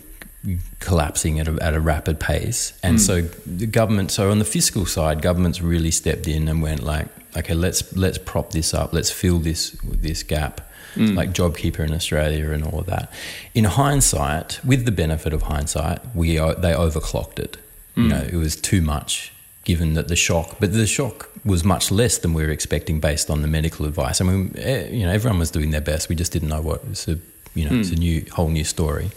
[0.79, 2.73] collapsing at a, at a rapid pace.
[2.83, 3.01] And Mm.
[3.07, 7.07] so the government, so on the fiscal side, governments really stepped in and went like,
[7.37, 10.61] okay, let's let's prop this up, let's fill this this gap,
[10.95, 11.15] Mm.
[11.15, 13.11] like JobKeeper in Australia and all of that.
[13.53, 17.57] In hindsight, with the benefit of hindsight, we they overclocked it.
[17.95, 18.09] You Mm.
[18.09, 19.31] know, it was too much
[19.65, 23.29] given that the shock, but the shock was much less than we were expecting based
[23.29, 24.19] on the medical advice.
[24.21, 24.53] I mean,
[24.91, 26.09] you know, everyone was doing their best.
[26.09, 26.81] We just didn't know what.
[26.91, 27.17] It's a,
[27.53, 27.99] you know, it's a Mm.
[27.99, 29.09] new whole new story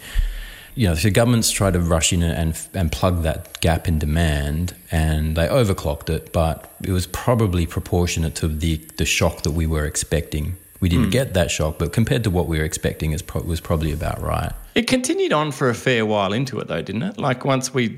[0.75, 4.73] you know, so governments try to rush in and and plug that gap in demand,
[4.91, 9.67] and they overclocked it, but it was probably proportionate to the the shock that we
[9.67, 10.57] were expecting.
[10.83, 11.13] We didn't Mm.
[11.13, 14.53] get that shock, but compared to what we were expecting, it was probably about right.
[14.75, 17.19] It continued on for a fair while into it, though, didn't it?
[17.19, 17.89] Like once we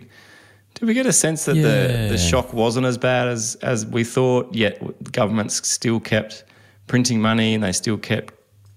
[0.74, 2.08] did, we get a sense that the, Yeah.
[2.08, 4.54] the shock wasn't as bad as as we thought.
[4.54, 4.80] Yet
[5.12, 6.44] governments still kept
[6.86, 8.34] printing money and they still kept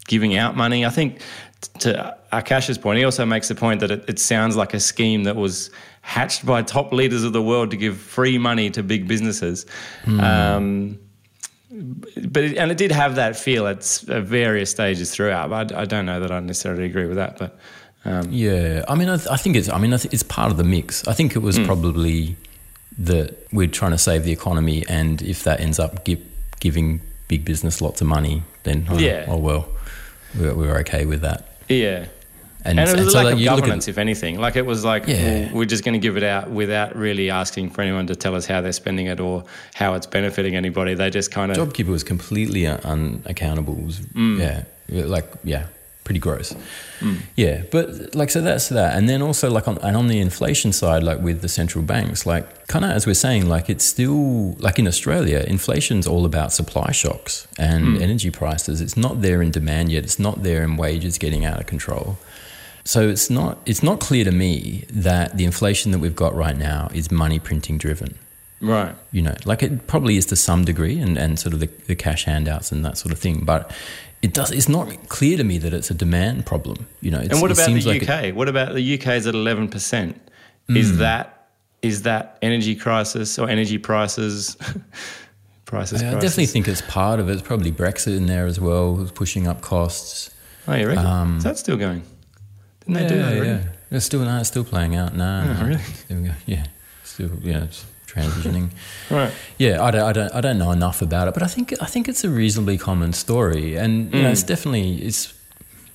[0.07, 0.85] giving out money.
[0.85, 1.19] I think
[1.61, 4.79] t- to Akash's point, he also makes the point that it, it sounds like a
[4.79, 5.69] scheme that was
[6.01, 9.65] hatched by top leaders of the world to give free money to big businesses.
[10.07, 10.97] Um,
[11.69, 15.49] but it, and it did have that feel at various stages throughout.
[15.49, 17.37] But I, I don't know that I necessarily agree with that.
[17.37, 17.59] But
[18.05, 19.69] um, Yeah, I mean, I, th- I think it's.
[19.69, 21.07] I mean, I th- it's part of the mix.
[21.07, 21.65] I think it was Mm.
[21.65, 22.35] probably
[22.99, 26.23] that we're trying to save the economy, and if that ends up gi-
[26.59, 29.25] giving big business lots of money, then oh, Yeah.
[29.27, 29.67] oh well,
[30.39, 31.57] we're, we're okay with that.
[31.69, 32.05] yeah.
[32.67, 33.97] And, And, it was and a so lack like of you look at- governance, if
[33.97, 34.39] anything.
[34.39, 35.45] Like it was like, Yeah.
[35.45, 38.35] well, we're just going to give it out without really asking for anyone to tell
[38.35, 40.93] us how they're spending it or how it's benefiting anybody.
[40.93, 42.79] They just kind of JobKeeper was completely un-
[43.25, 43.75] unaccountable.
[43.75, 44.39] Was, Mm.
[44.39, 45.63] Yeah, like yeah,
[46.03, 46.55] pretty gross.
[47.01, 47.17] Mm.
[47.35, 50.71] Yeah, but like so that's that, and then also like on and on the inflation
[50.73, 54.53] side, like with the central banks, like kind of as we're saying, like it's still
[54.59, 58.01] like in Australia, inflation's all about supply shocks and Mm.
[58.01, 58.81] energy prices.
[58.81, 60.03] It's not there in demand yet.
[60.03, 62.17] It's not there in wages getting out of control.
[62.87, 66.57] So it's not it's not clear to me that the inflation that we've got right
[66.57, 68.17] now is money printing driven
[68.61, 68.95] right.
[69.11, 71.95] you know, like it probably is to some degree, and, and sort of the, the
[71.95, 73.43] cash handouts and that sort of thing.
[73.43, 73.71] But
[74.21, 74.51] it does.
[74.51, 76.87] It's not clear to me that it's a demand problem.
[77.01, 78.23] You know, it's, and what about the like UK?
[78.25, 80.19] it- what about the UK is at eleven percent?
[80.69, 80.97] Is Mm.
[80.99, 81.49] that
[81.81, 84.55] is that energy crisis or energy prices?
[85.65, 86.01] prices.
[86.01, 86.21] I crisis?
[86.23, 87.33] definitely think it's part of it.
[87.33, 90.31] It's probably Brexit in there as well, pushing up costs.
[90.69, 91.05] Oh, you reckon?
[91.05, 92.01] Um, is that still going?
[92.87, 93.49] Didn't yeah, they do that yeah, already?
[93.63, 93.69] yeah.
[93.97, 95.15] It's still no, it's still playing out.
[95.15, 95.67] No, Oh, no.
[95.67, 95.81] really?
[96.07, 96.33] There we go.
[96.45, 96.65] Yeah,
[97.03, 98.69] still yeah, it's transitioning.
[99.09, 99.31] Right.
[99.57, 101.85] Yeah, I don't, I don't, I don't know enough about it, but I think, I
[101.85, 104.31] think it's a reasonably common story, and you know, Mm.
[104.33, 105.33] it's definitely it's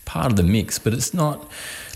[0.06, 1.46] part of the mix, but it's not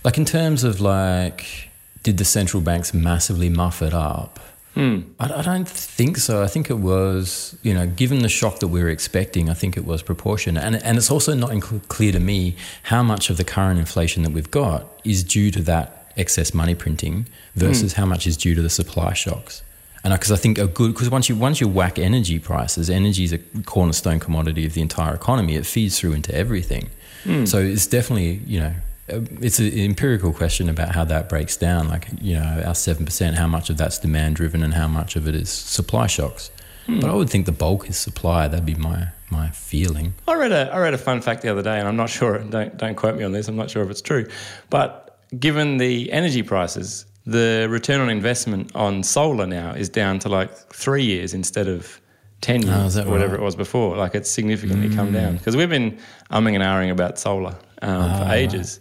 [0.04, 1.70] like in terms of like,
[2.02, 4.38] did the central banks massively muff it up?
[4.76, 5.00] Hmm.
[5.18, 6.42] I, I don't think so.
[6.42, 9.74] I think it was, you know, given the shock that we were expecting, I think
[9.74, 10.62] it was proportionate.
[10.62, 14.22] And, and it's also not inc- clear to me how much of the current inflation
[14.24, 18.54] that we've got is due to that excess money printing versus how much is due
[18.54, 19.62] to the supply shocks.
[20.04, 23.24] And because I think a good, because once you once you whack energy prices, energy
[23.24, 25.56] is a cornerstone commodity of the entire economy.
[25.56, 26.90] It feeds through into everything.
[27.24, 27.48] Mm.
[27.48, 28.74] So it's definitely, you know,
[29.08, 31.88] Uh, it's an empirical question about how that breaks down.
[31.88, 35.28] Like, you know, our 7%, how much of that's demand driven and how much of
[35.28, 36.50] it is supply shocks.
[36.86, 37.00] Hmm.
[37.00, 38.48] but I would think the bulk is supply.
[38.48, 40.14] That'd be my my feeling.
[40.28, 42.38] I read a I read a fun fact the other day, and I'm not sure.
[42.38, 43.48] Don't don't quote me on this.
[43.48, 44.28] I'm not sure if it's true,
[44.70, 50.28] but given the energy prices, the return on investment on solar now is down to
[50.28, 52.00] like three years instead of
[52.42, 53.40] 10 years that or whatever right?
[53.40, 53.96] it was before.
[53.96, 55.14] Like it's significantly come hmm.
[55.14, 55.98] down because we've been
[56.30, 58.80] umming and ahhing about solar um, Ah, for ages.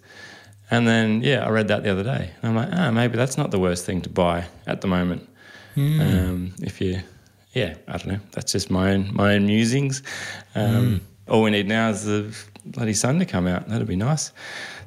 [0.72, 3.38] And then yeah, I read that the other day, and I'm like, ah, maybe that's
[3.38, 5.30] not the worst thing to buy at the moment.
[5.76, 6.02] Hmm.
[6.02, 7.02] Um, if you,
[7.54, 8.20] yeah, I don't know.
[8.32, 10.02] That's just my own my own musings.
[10.56, 12.36] Um, All we need now is the
[12.66, 13.68] bloody sun to come out.
[13.68, 14.32] That'd be nice.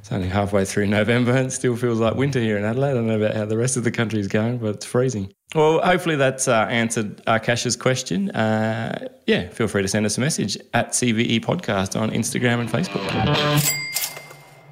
[0.00, 2.92] It's only halfway through November and it still feels like winter here in Adelaide.
[2.92, 5.32] I don't know about how the rest of the country is going, but it's freezing.
[5.54, 8.30] Well, hopefully that's uh, answered Akash's question.
[8.30, 12.68] Uh, yeah, feel free to send us a message at CVE Podcast on Instagram and
[12.68, 13.04] Facebook.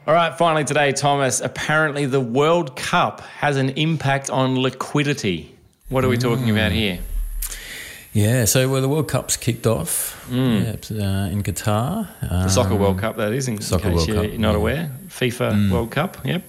[0.06, 1.40] All right, finally today, Thomas.
[1.40, 5.52] Apparently, the World Cup has an impact on liquidity.
[5.88, 7.00] What are we talking about here?
[8.12, 10.62] Yeah, so well, the World Cup's kicked off mm.
[10.90, 12.08] yeah, uh, in Qatar.
[12.20, 14.56] The Soccer World um, Cup, that is, in Soccer case World you're Cup, not yeah.
[14.56, 14.90] aware.
[15.08, 15.72] FIFA mm.
[15.72, 16.44] World Cup, yep.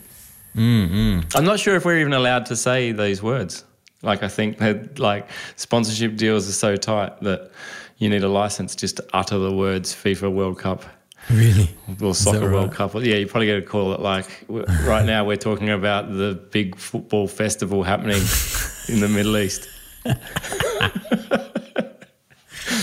[0.56, 1.36] Mm-hmm.
[1.36, 3.66] I'm not sure if we're even allowed to say these words.
[4.04, 7.50] Like, I think that like sponsorship deals are so tight that
[7.98, 10.84] you need a license just to utter the words FIFA World Cup
[11.30, 11.70] Really?
[12.02, 12.52] or Soccer right?
[12.52, 12.94] World Cup.
[12.96, 15.26] Yeah, you probably got to call it like right now.
[15.26, 18.22] We're talking about the big football festival happening
[18.88, 19.68] in the Middle East.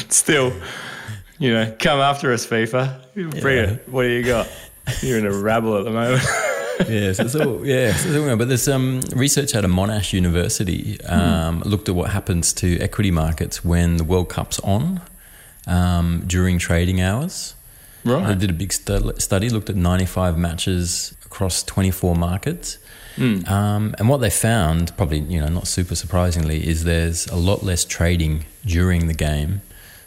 [0.09, 0.53] Still,
[1.39, 3.41] you know, come after us, FIFA.
[3.41, 3.89] Bring it.
[3.89, 4.49] What do you got?
[5.03, 6.23] You're in a rabble at the moment.
[6.89, 7.93] yes, it's all, yeah.
[7.95, 12.53] it's all- but there's um, research out of Monash University um, looked at what happens
[12.55, 15.01] to equity markets when the World Cup's on
[15.67, 17.55] um, during trading hours.
[18.05, 18.27] Right.
[18.29, 22.79] They did a big stu- study, looked at 95 matches across 24 markets.
[23.17, 27.63] Um, and what they found, probably you know not super surprisingly, is there's a lot
[27.63, 29.63] less trading during the game.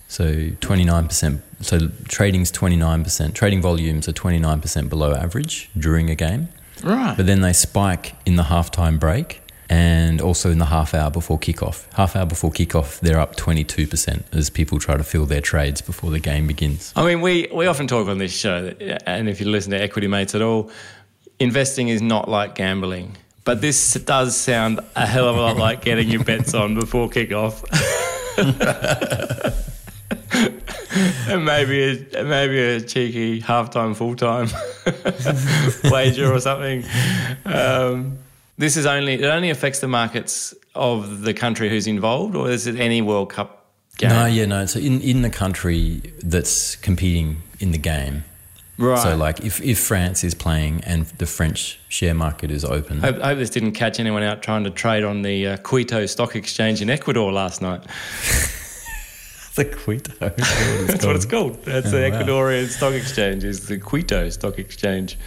[0.09, 1.41] So 29%.
[1.61, 3.33] So trading's 29%.
[3.33, 6.49] Trading volumes are 29% below average during a game.
[6.83, 7.15] Right.
[7.17, 11.37] But then they spike in the halftime break and also in the half hour before
[11.37, 11.91] kickoff.
[11.93, 16.11] Half hour before kickoff, they're up 22% as people try to fill their trades before
[16.11, 16.93] the game begins.
[16.95, 18.73] I mean, we, we often talk on this show,
[19.05, 20.71] and if you listen to Equity Mates at all,
[21.39, 23.17] investing is not like gambling.
[23.43, 27.09] But this does sound a hell of a lot like getting your bets on before
[27.09, 27.63] kickoff.
[31.29, 34.49] and maybe a, maybe a cheeky halftime, full time
[35.91, 36.83] wager or something.
[37.45, 38.17] Um,
[38.57, 42.67] this is only it only affects the markets of the country who's involved, or is
[42.67, 43.65] it any World Cup
[43.97, 44.09] game?
[44.09, 44.65] No, yeah, no.
[44.65, 48.23] So in, in the country that's competing in the game.
[48.79, 48.99] Right.
[48.99, 53.03] So like if, if France is playing and the French share market is open.
[53.03, 55.57] I hope, I hope this didn't catch anyone out trying to trade on the uh,
[55.57, 57.81] Quito Stock Exchange in Ecuador last night.
[59.57, 60.13] the Quito.
[60.19, 61.61] That's what it's called.
[61.65, 62.21] That's the Oh, wow.
[62.21, 63.43] Ecuadorian Stock Exchange.
[63.43, 65.17] Is the Quito Stock Exchange.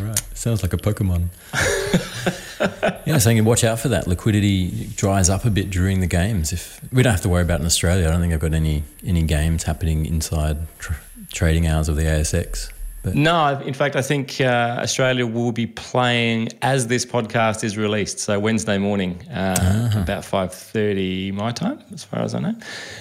[0.00, 0.22] Right.
[0.34, 1.26] Sounds like a Pokemon.
[3.06, 4.06] yeah, So saying watch out for that.
[4.06, 6.52] Liquidity dries up a bit during the games.
[6.52, 8.54] If we don't have to worry about it in Australia, I don't think I've got
[8.54, 10.94] any any games happening inside tr-
[11.32, 12.70] trading hours of the ASX.
[13.02, 17.76] But No, in fact, I think uh, Australia will be playing as this podcast is
[17.76, 18.18] released.
[18.20, 20.00] So Wednesday morning, uh, Uh-huh.
[20.00, 22.54] about five thirty my time, as far as I know.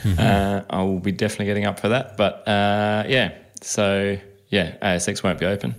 [0.03, 0.19] Mm-hmm.
[0.19, 2.17] Uh, I will be definitely getting up for that.
[2.17, 3.29] But uh, yeah,
[3.61, 4.17] so
[4.49, 5.75] yeah, ASX won't be open.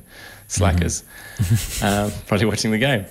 [0.49, 1.03] Slackers,
[1.39, 1.85] Mm-hmm.
[1.85, 3.05] um, probably watching the game.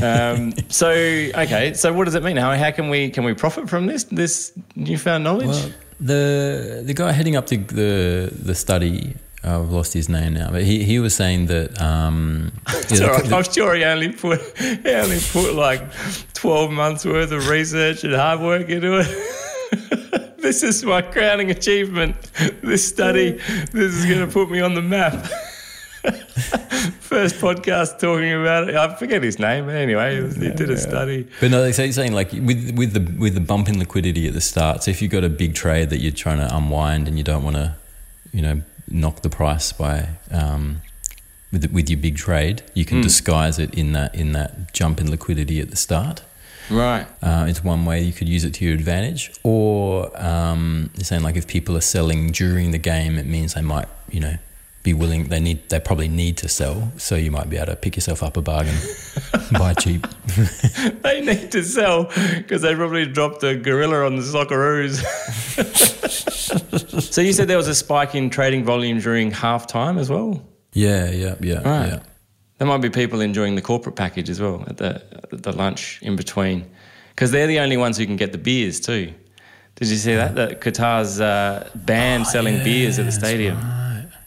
[0.00, 2.36] Um, so okay, so what does it mean?
[2.36, 5.48] How how can we can we profit from this this newfound knowledge?
[5.48, 5.70] well,
[6.00, 9.16] the the guy heading up the the, the study.
[9.44, 13.16] I've lost his name now, but he, he was saying that um, It's yeah, all
[13.18, 13.32] the- right.
[13.32, 15.82] I'm sure he only put he only put like
[16.34, 20.36] twelve months worth of research and hard work into it.
[20.38, 22.16] this is my crowning achievement.
[22.62, 23.32] This study.
[23.72, 25.14] This is going to put me on the map.
[27.00, 28.74] First podcast talking about it.
[28.76, 31.26] I forget his name, but anyway, he, was- he did a study.
[31.40, 34.34] But no, they say saying like with with the with the bump in liquidity at
[34.34, 34.82] the start.
[34.82, 37.42] So if you've got a big trade that you're trying to unwind and you don't
[37.44, 37.76] want to,
[38.32, 40.82] you know, knock the price by um,
[41.52, 45.10] with with your big trade, you can disguise it in that in that jump in
[45.10, 46.22] liquidity at the start.
[46.70, 47.06] Right.
[47.22, 49.32] Uh, it's one way you could use it to your advantage.
[49.42, 53.62] Or um, you're saying like if people are selling during the game, it means they
[53.62, 54.36] might you know
[54.88, 55.28] be willing.
[55.28, 58.22] They need they probably need to sell, so you might be able to pick yourself
[58.22, 58.76] up a bargain,
[59.52, 60.06] buy cheap.
[61.02, 62.04] They need to sell
[62.36, 64.96] because they probably dropped the gorilla on the Socceroos.
[67.12, 70.42] so you said there was a spike in trading volume during halftime as well.
[70.72, 71.88] Yeah, yeah, yeah, Right.
[71.92, 72.00] yeah.
[72.58, 76.00] There might be people enjoying the corporate package as well at the at the lunch
[76.02, 76.64] in between,
[77.10, 79.12] because they're the only ones who can get the beers too.
[79.76, 80.34] Did you see that?
[80.34, 83.56] That Qatar's uh, banned Oh, selling yeah, beers at the stadium.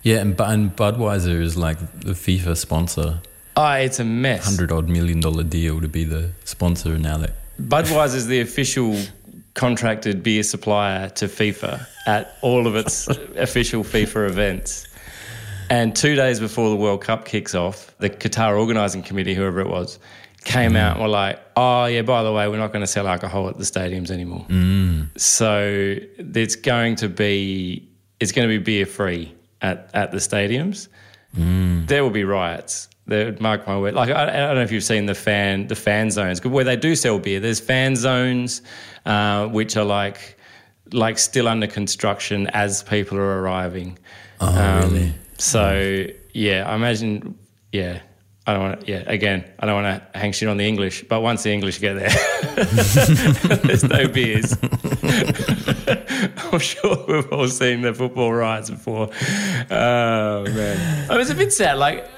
[0.03, 3.21] Yeah, and, and Budweiser is like the FIFA sponsor.
[3.55, 4.45] Oh, it's a mess.
[4.45, 8.97] Hundred odd million dollar deal to be the sponsor now that Budweiser is the official
[9.53, 14.87] contracted beer supplier to FIFA at all of its official FIFA events.
[15.69, 19.69] And two days before the World Cup kicks off, the Qatar organising committee, whoever it
[19.69, 19.99] was,
[20.43, 23.07] came out and were like, "Oh yeah, by the way, we're not going to sell
[23.07, 25.17] alcohol at the stadiums anymore." Mm.
[25.19, 27.87] So it's going to be
[28.19, 30.87] it's going to be beer free at, at the stadiums.
[31.33, 32.89] There will be riots.
[33.07, 33.93] There, mark my word.
[33.93, 36.75] Like I, I don't know if you've seen the fan the fan zones where they
[36.75, 37.39] do sell beer.
[37.39, 38.61] There's fan zones
[39.05, 40.37] uh, which are like
[40.93, 43.97] like still under construction as people are arriving.
[44.39, 45.13] Um, Oh, really?
[45.37, 47.37] So yeah, I imagine.
[47.71, 47.99] Yeah,
[48.47, 48.81] I don't want.
[48.81, 51.51] to Yeah, again, I don't want to hang shit on the English, but once the
[51.51, 52.09] English get there,
[53.57, 54.57] there's no beers.
[56.51, 59.09] I'm sure we've all seen the football riots before.
[59.69, 61.77] Oh man, I it's a bit sad.
[61.77, 62.09] Like,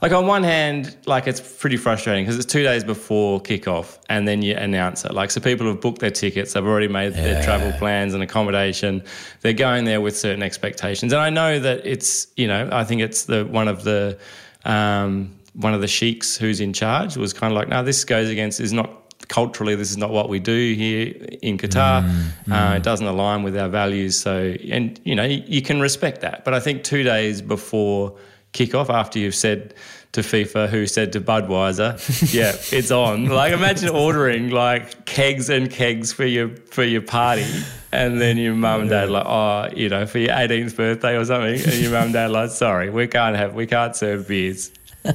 [0.00, 4.26] like on one hand, like it's pretty frustrating because it's two days before kickoff, and
[4.26, 5.12] then you announce it.
[5.12, 9.02] Like, so people have booked their tickets, they've already made their travel plans and accommodation.
[9.42, 13.02] They're going there with certain expectations, and I know that it's you know I think
[13.02, 14.18] it's the one of the
[14.64, 18.28] um, one of the sheiks who's in charge was kind of like, no, this goes
[18.28, 18.98] against is not
[19.28, 22.02] culturally this is not what we do here in Qatar.
[22.50, 24.18] Uh, it doesn't align with our values.
[24.20, 26.44] So, and you know, you, you can respect that.
[26.44, 28.16] But I think two days before
[28.52, 29.74] kickoff, after you've said
[30.12, 35.70] to FIFA, who said to Budweiser, "Yeah, it's on." Like, imagine ordering like kegs and
[35.70, 37.46] kegs for your for your party,
[37.92, 41.24] and then your mum and dad like, "Oh, you know, for your 18th birthday or
[41.24, 44.70] something," and your mum and dad like, "Sorry, we can't have, we can't serve beers."
[45.04, 45.10] Uh,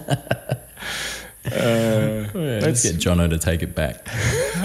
[2.34, 4.06] let's get Jono to take it back.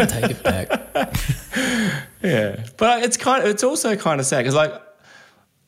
[0.08, 0.80] take it back.
[2.22, 3.42] Yeah, but it's kind.
[3.42, 4.72] Of, it's also kind of sad because, like,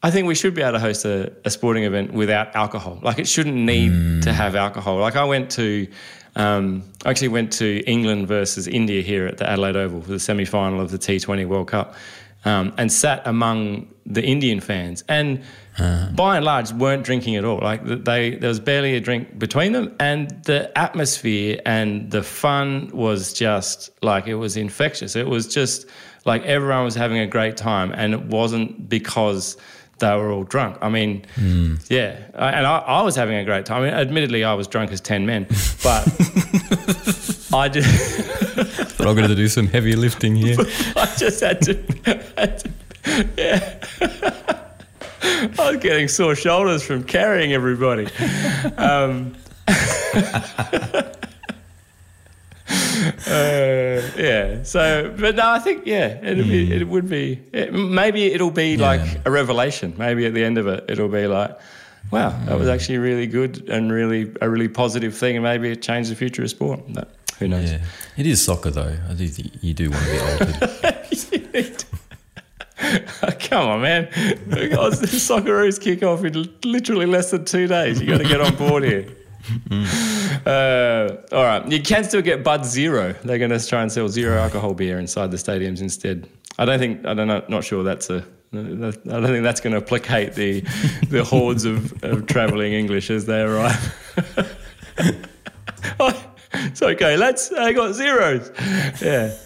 [0.04, 3.00] I think we should be able to host a, a sporting event without alcohol.
[3.02, 4.98] Like, it shouldn't need to have alcohol.
[4.98, 5.88] Like, I went to,
[6.36, 10.20] um, I actually went to England versus India here at the Adelaide Oval for the
[10.20, 11.96] semi final of the T20 World Cup,
[12.44, 15.42] um, and sat among the Indian fans and.
[15.76, 17.58] By and large, weren't drinking at all.
[17.58, 22.92] Like they, there was barely a drink between them, and the atmosphere and the fun
[22.92, 25.16] was just like it was infectious.
[25.16, 25.86] It was just
[26.24, 29.56] like everyone was having a great time, and it wasn't because
[29.98, 30.78] they were all drunk.
[30.80, 31.24] I mean,
[31.88, 33.82] yeah, I, and I, I was having a great time.
[33.82, 35.46] I mean, admittedly, I was drunk as ten men,
[35.82, 36.06] but
[37.52, 38.42] I just.
[38.54, 40.56] But I've going to do some heavy lifting here.
[40.96, 41.74] I just had to,
[42.36, 42.70] had to
[43.36, 43.78] yeah.
[45.58, 48.06] I was getting sore shoulders from carrying everybody.
[48.76, 49.34] Um,
[49.68, 51.04] uh,
[54.16, 54.62] yeah.
[54.62, 57.40] So, but no, I think yeah, it'll be, it would be.
[57.52, 59.94] It, maybe it'll be like a revelation.
[59.96, 61.58] Maybe at the end of it, it'll be like,
[62.10, 65.82] wow, that was actually really good and really a really positive thing, and maybe it
[65.82, 66.80] changed the future of sport.
[67.38, 67.70] Who knows?
[67.72, 67.82] Yeah,
[68.16, 68.96] it is soccer though.
[69.08, 70.18] I do think you do want to be
[71.58, 71.84] altered.
[73.40, 74.08] Come on, man.
[74.46, 74.68] The
[75.06, 78.00] Socceroos kick off in literally less than two days.
[78.00, 79.06] you got to get on board here.
[80.46, 81.70] Uh, all right.
[81.70, 83.14] You can still get Bud Zero.
[83.24, 86.28] They're going to try and sell zero alcohol beer inside the stadiums instead.
[86.58, 88.24] I don't think, I don't know, not sure that's a.
[88.52, 90.60] I don't think that's going to placate the
[91.08, 93.94] the hordes of, of travelling English as they arrive.
[96.64, 97.52] it's okay, lads.
[97.52, 98.50] I got zeros.
[99.02, 99.36] Yeah.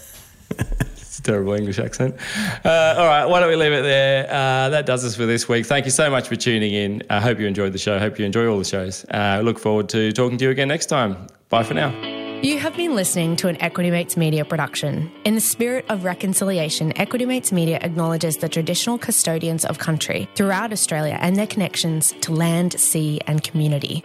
[1.08, 2.14] It's a terrible English accent.
[2.64, 4.26] Uh, all right, why don't we leave it there?
[4.26, 5.66] Uh, that does us for this week.
[5.66, 7.02] Thank you so much for tuning in.
[7.10, 7.98] I hope you enjoyed the show.
[7.98, 9.04] Hope you enjoy all the shows.
[9.10, 11.26] Uh, look forward to talking to you again next time.
[11.48, 11.90] Bye for now.
[12.40, 15.10] You have been listening to an Equity Mates Media production.
[15.24, 20.72] In the spirit of reconciliation, Equity Mates Media acknowledges the traditional custodians of country throughout
[20.72, 24.04] Australia and their connections to land, sea, and community.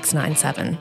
[0.03, 0.77] 697.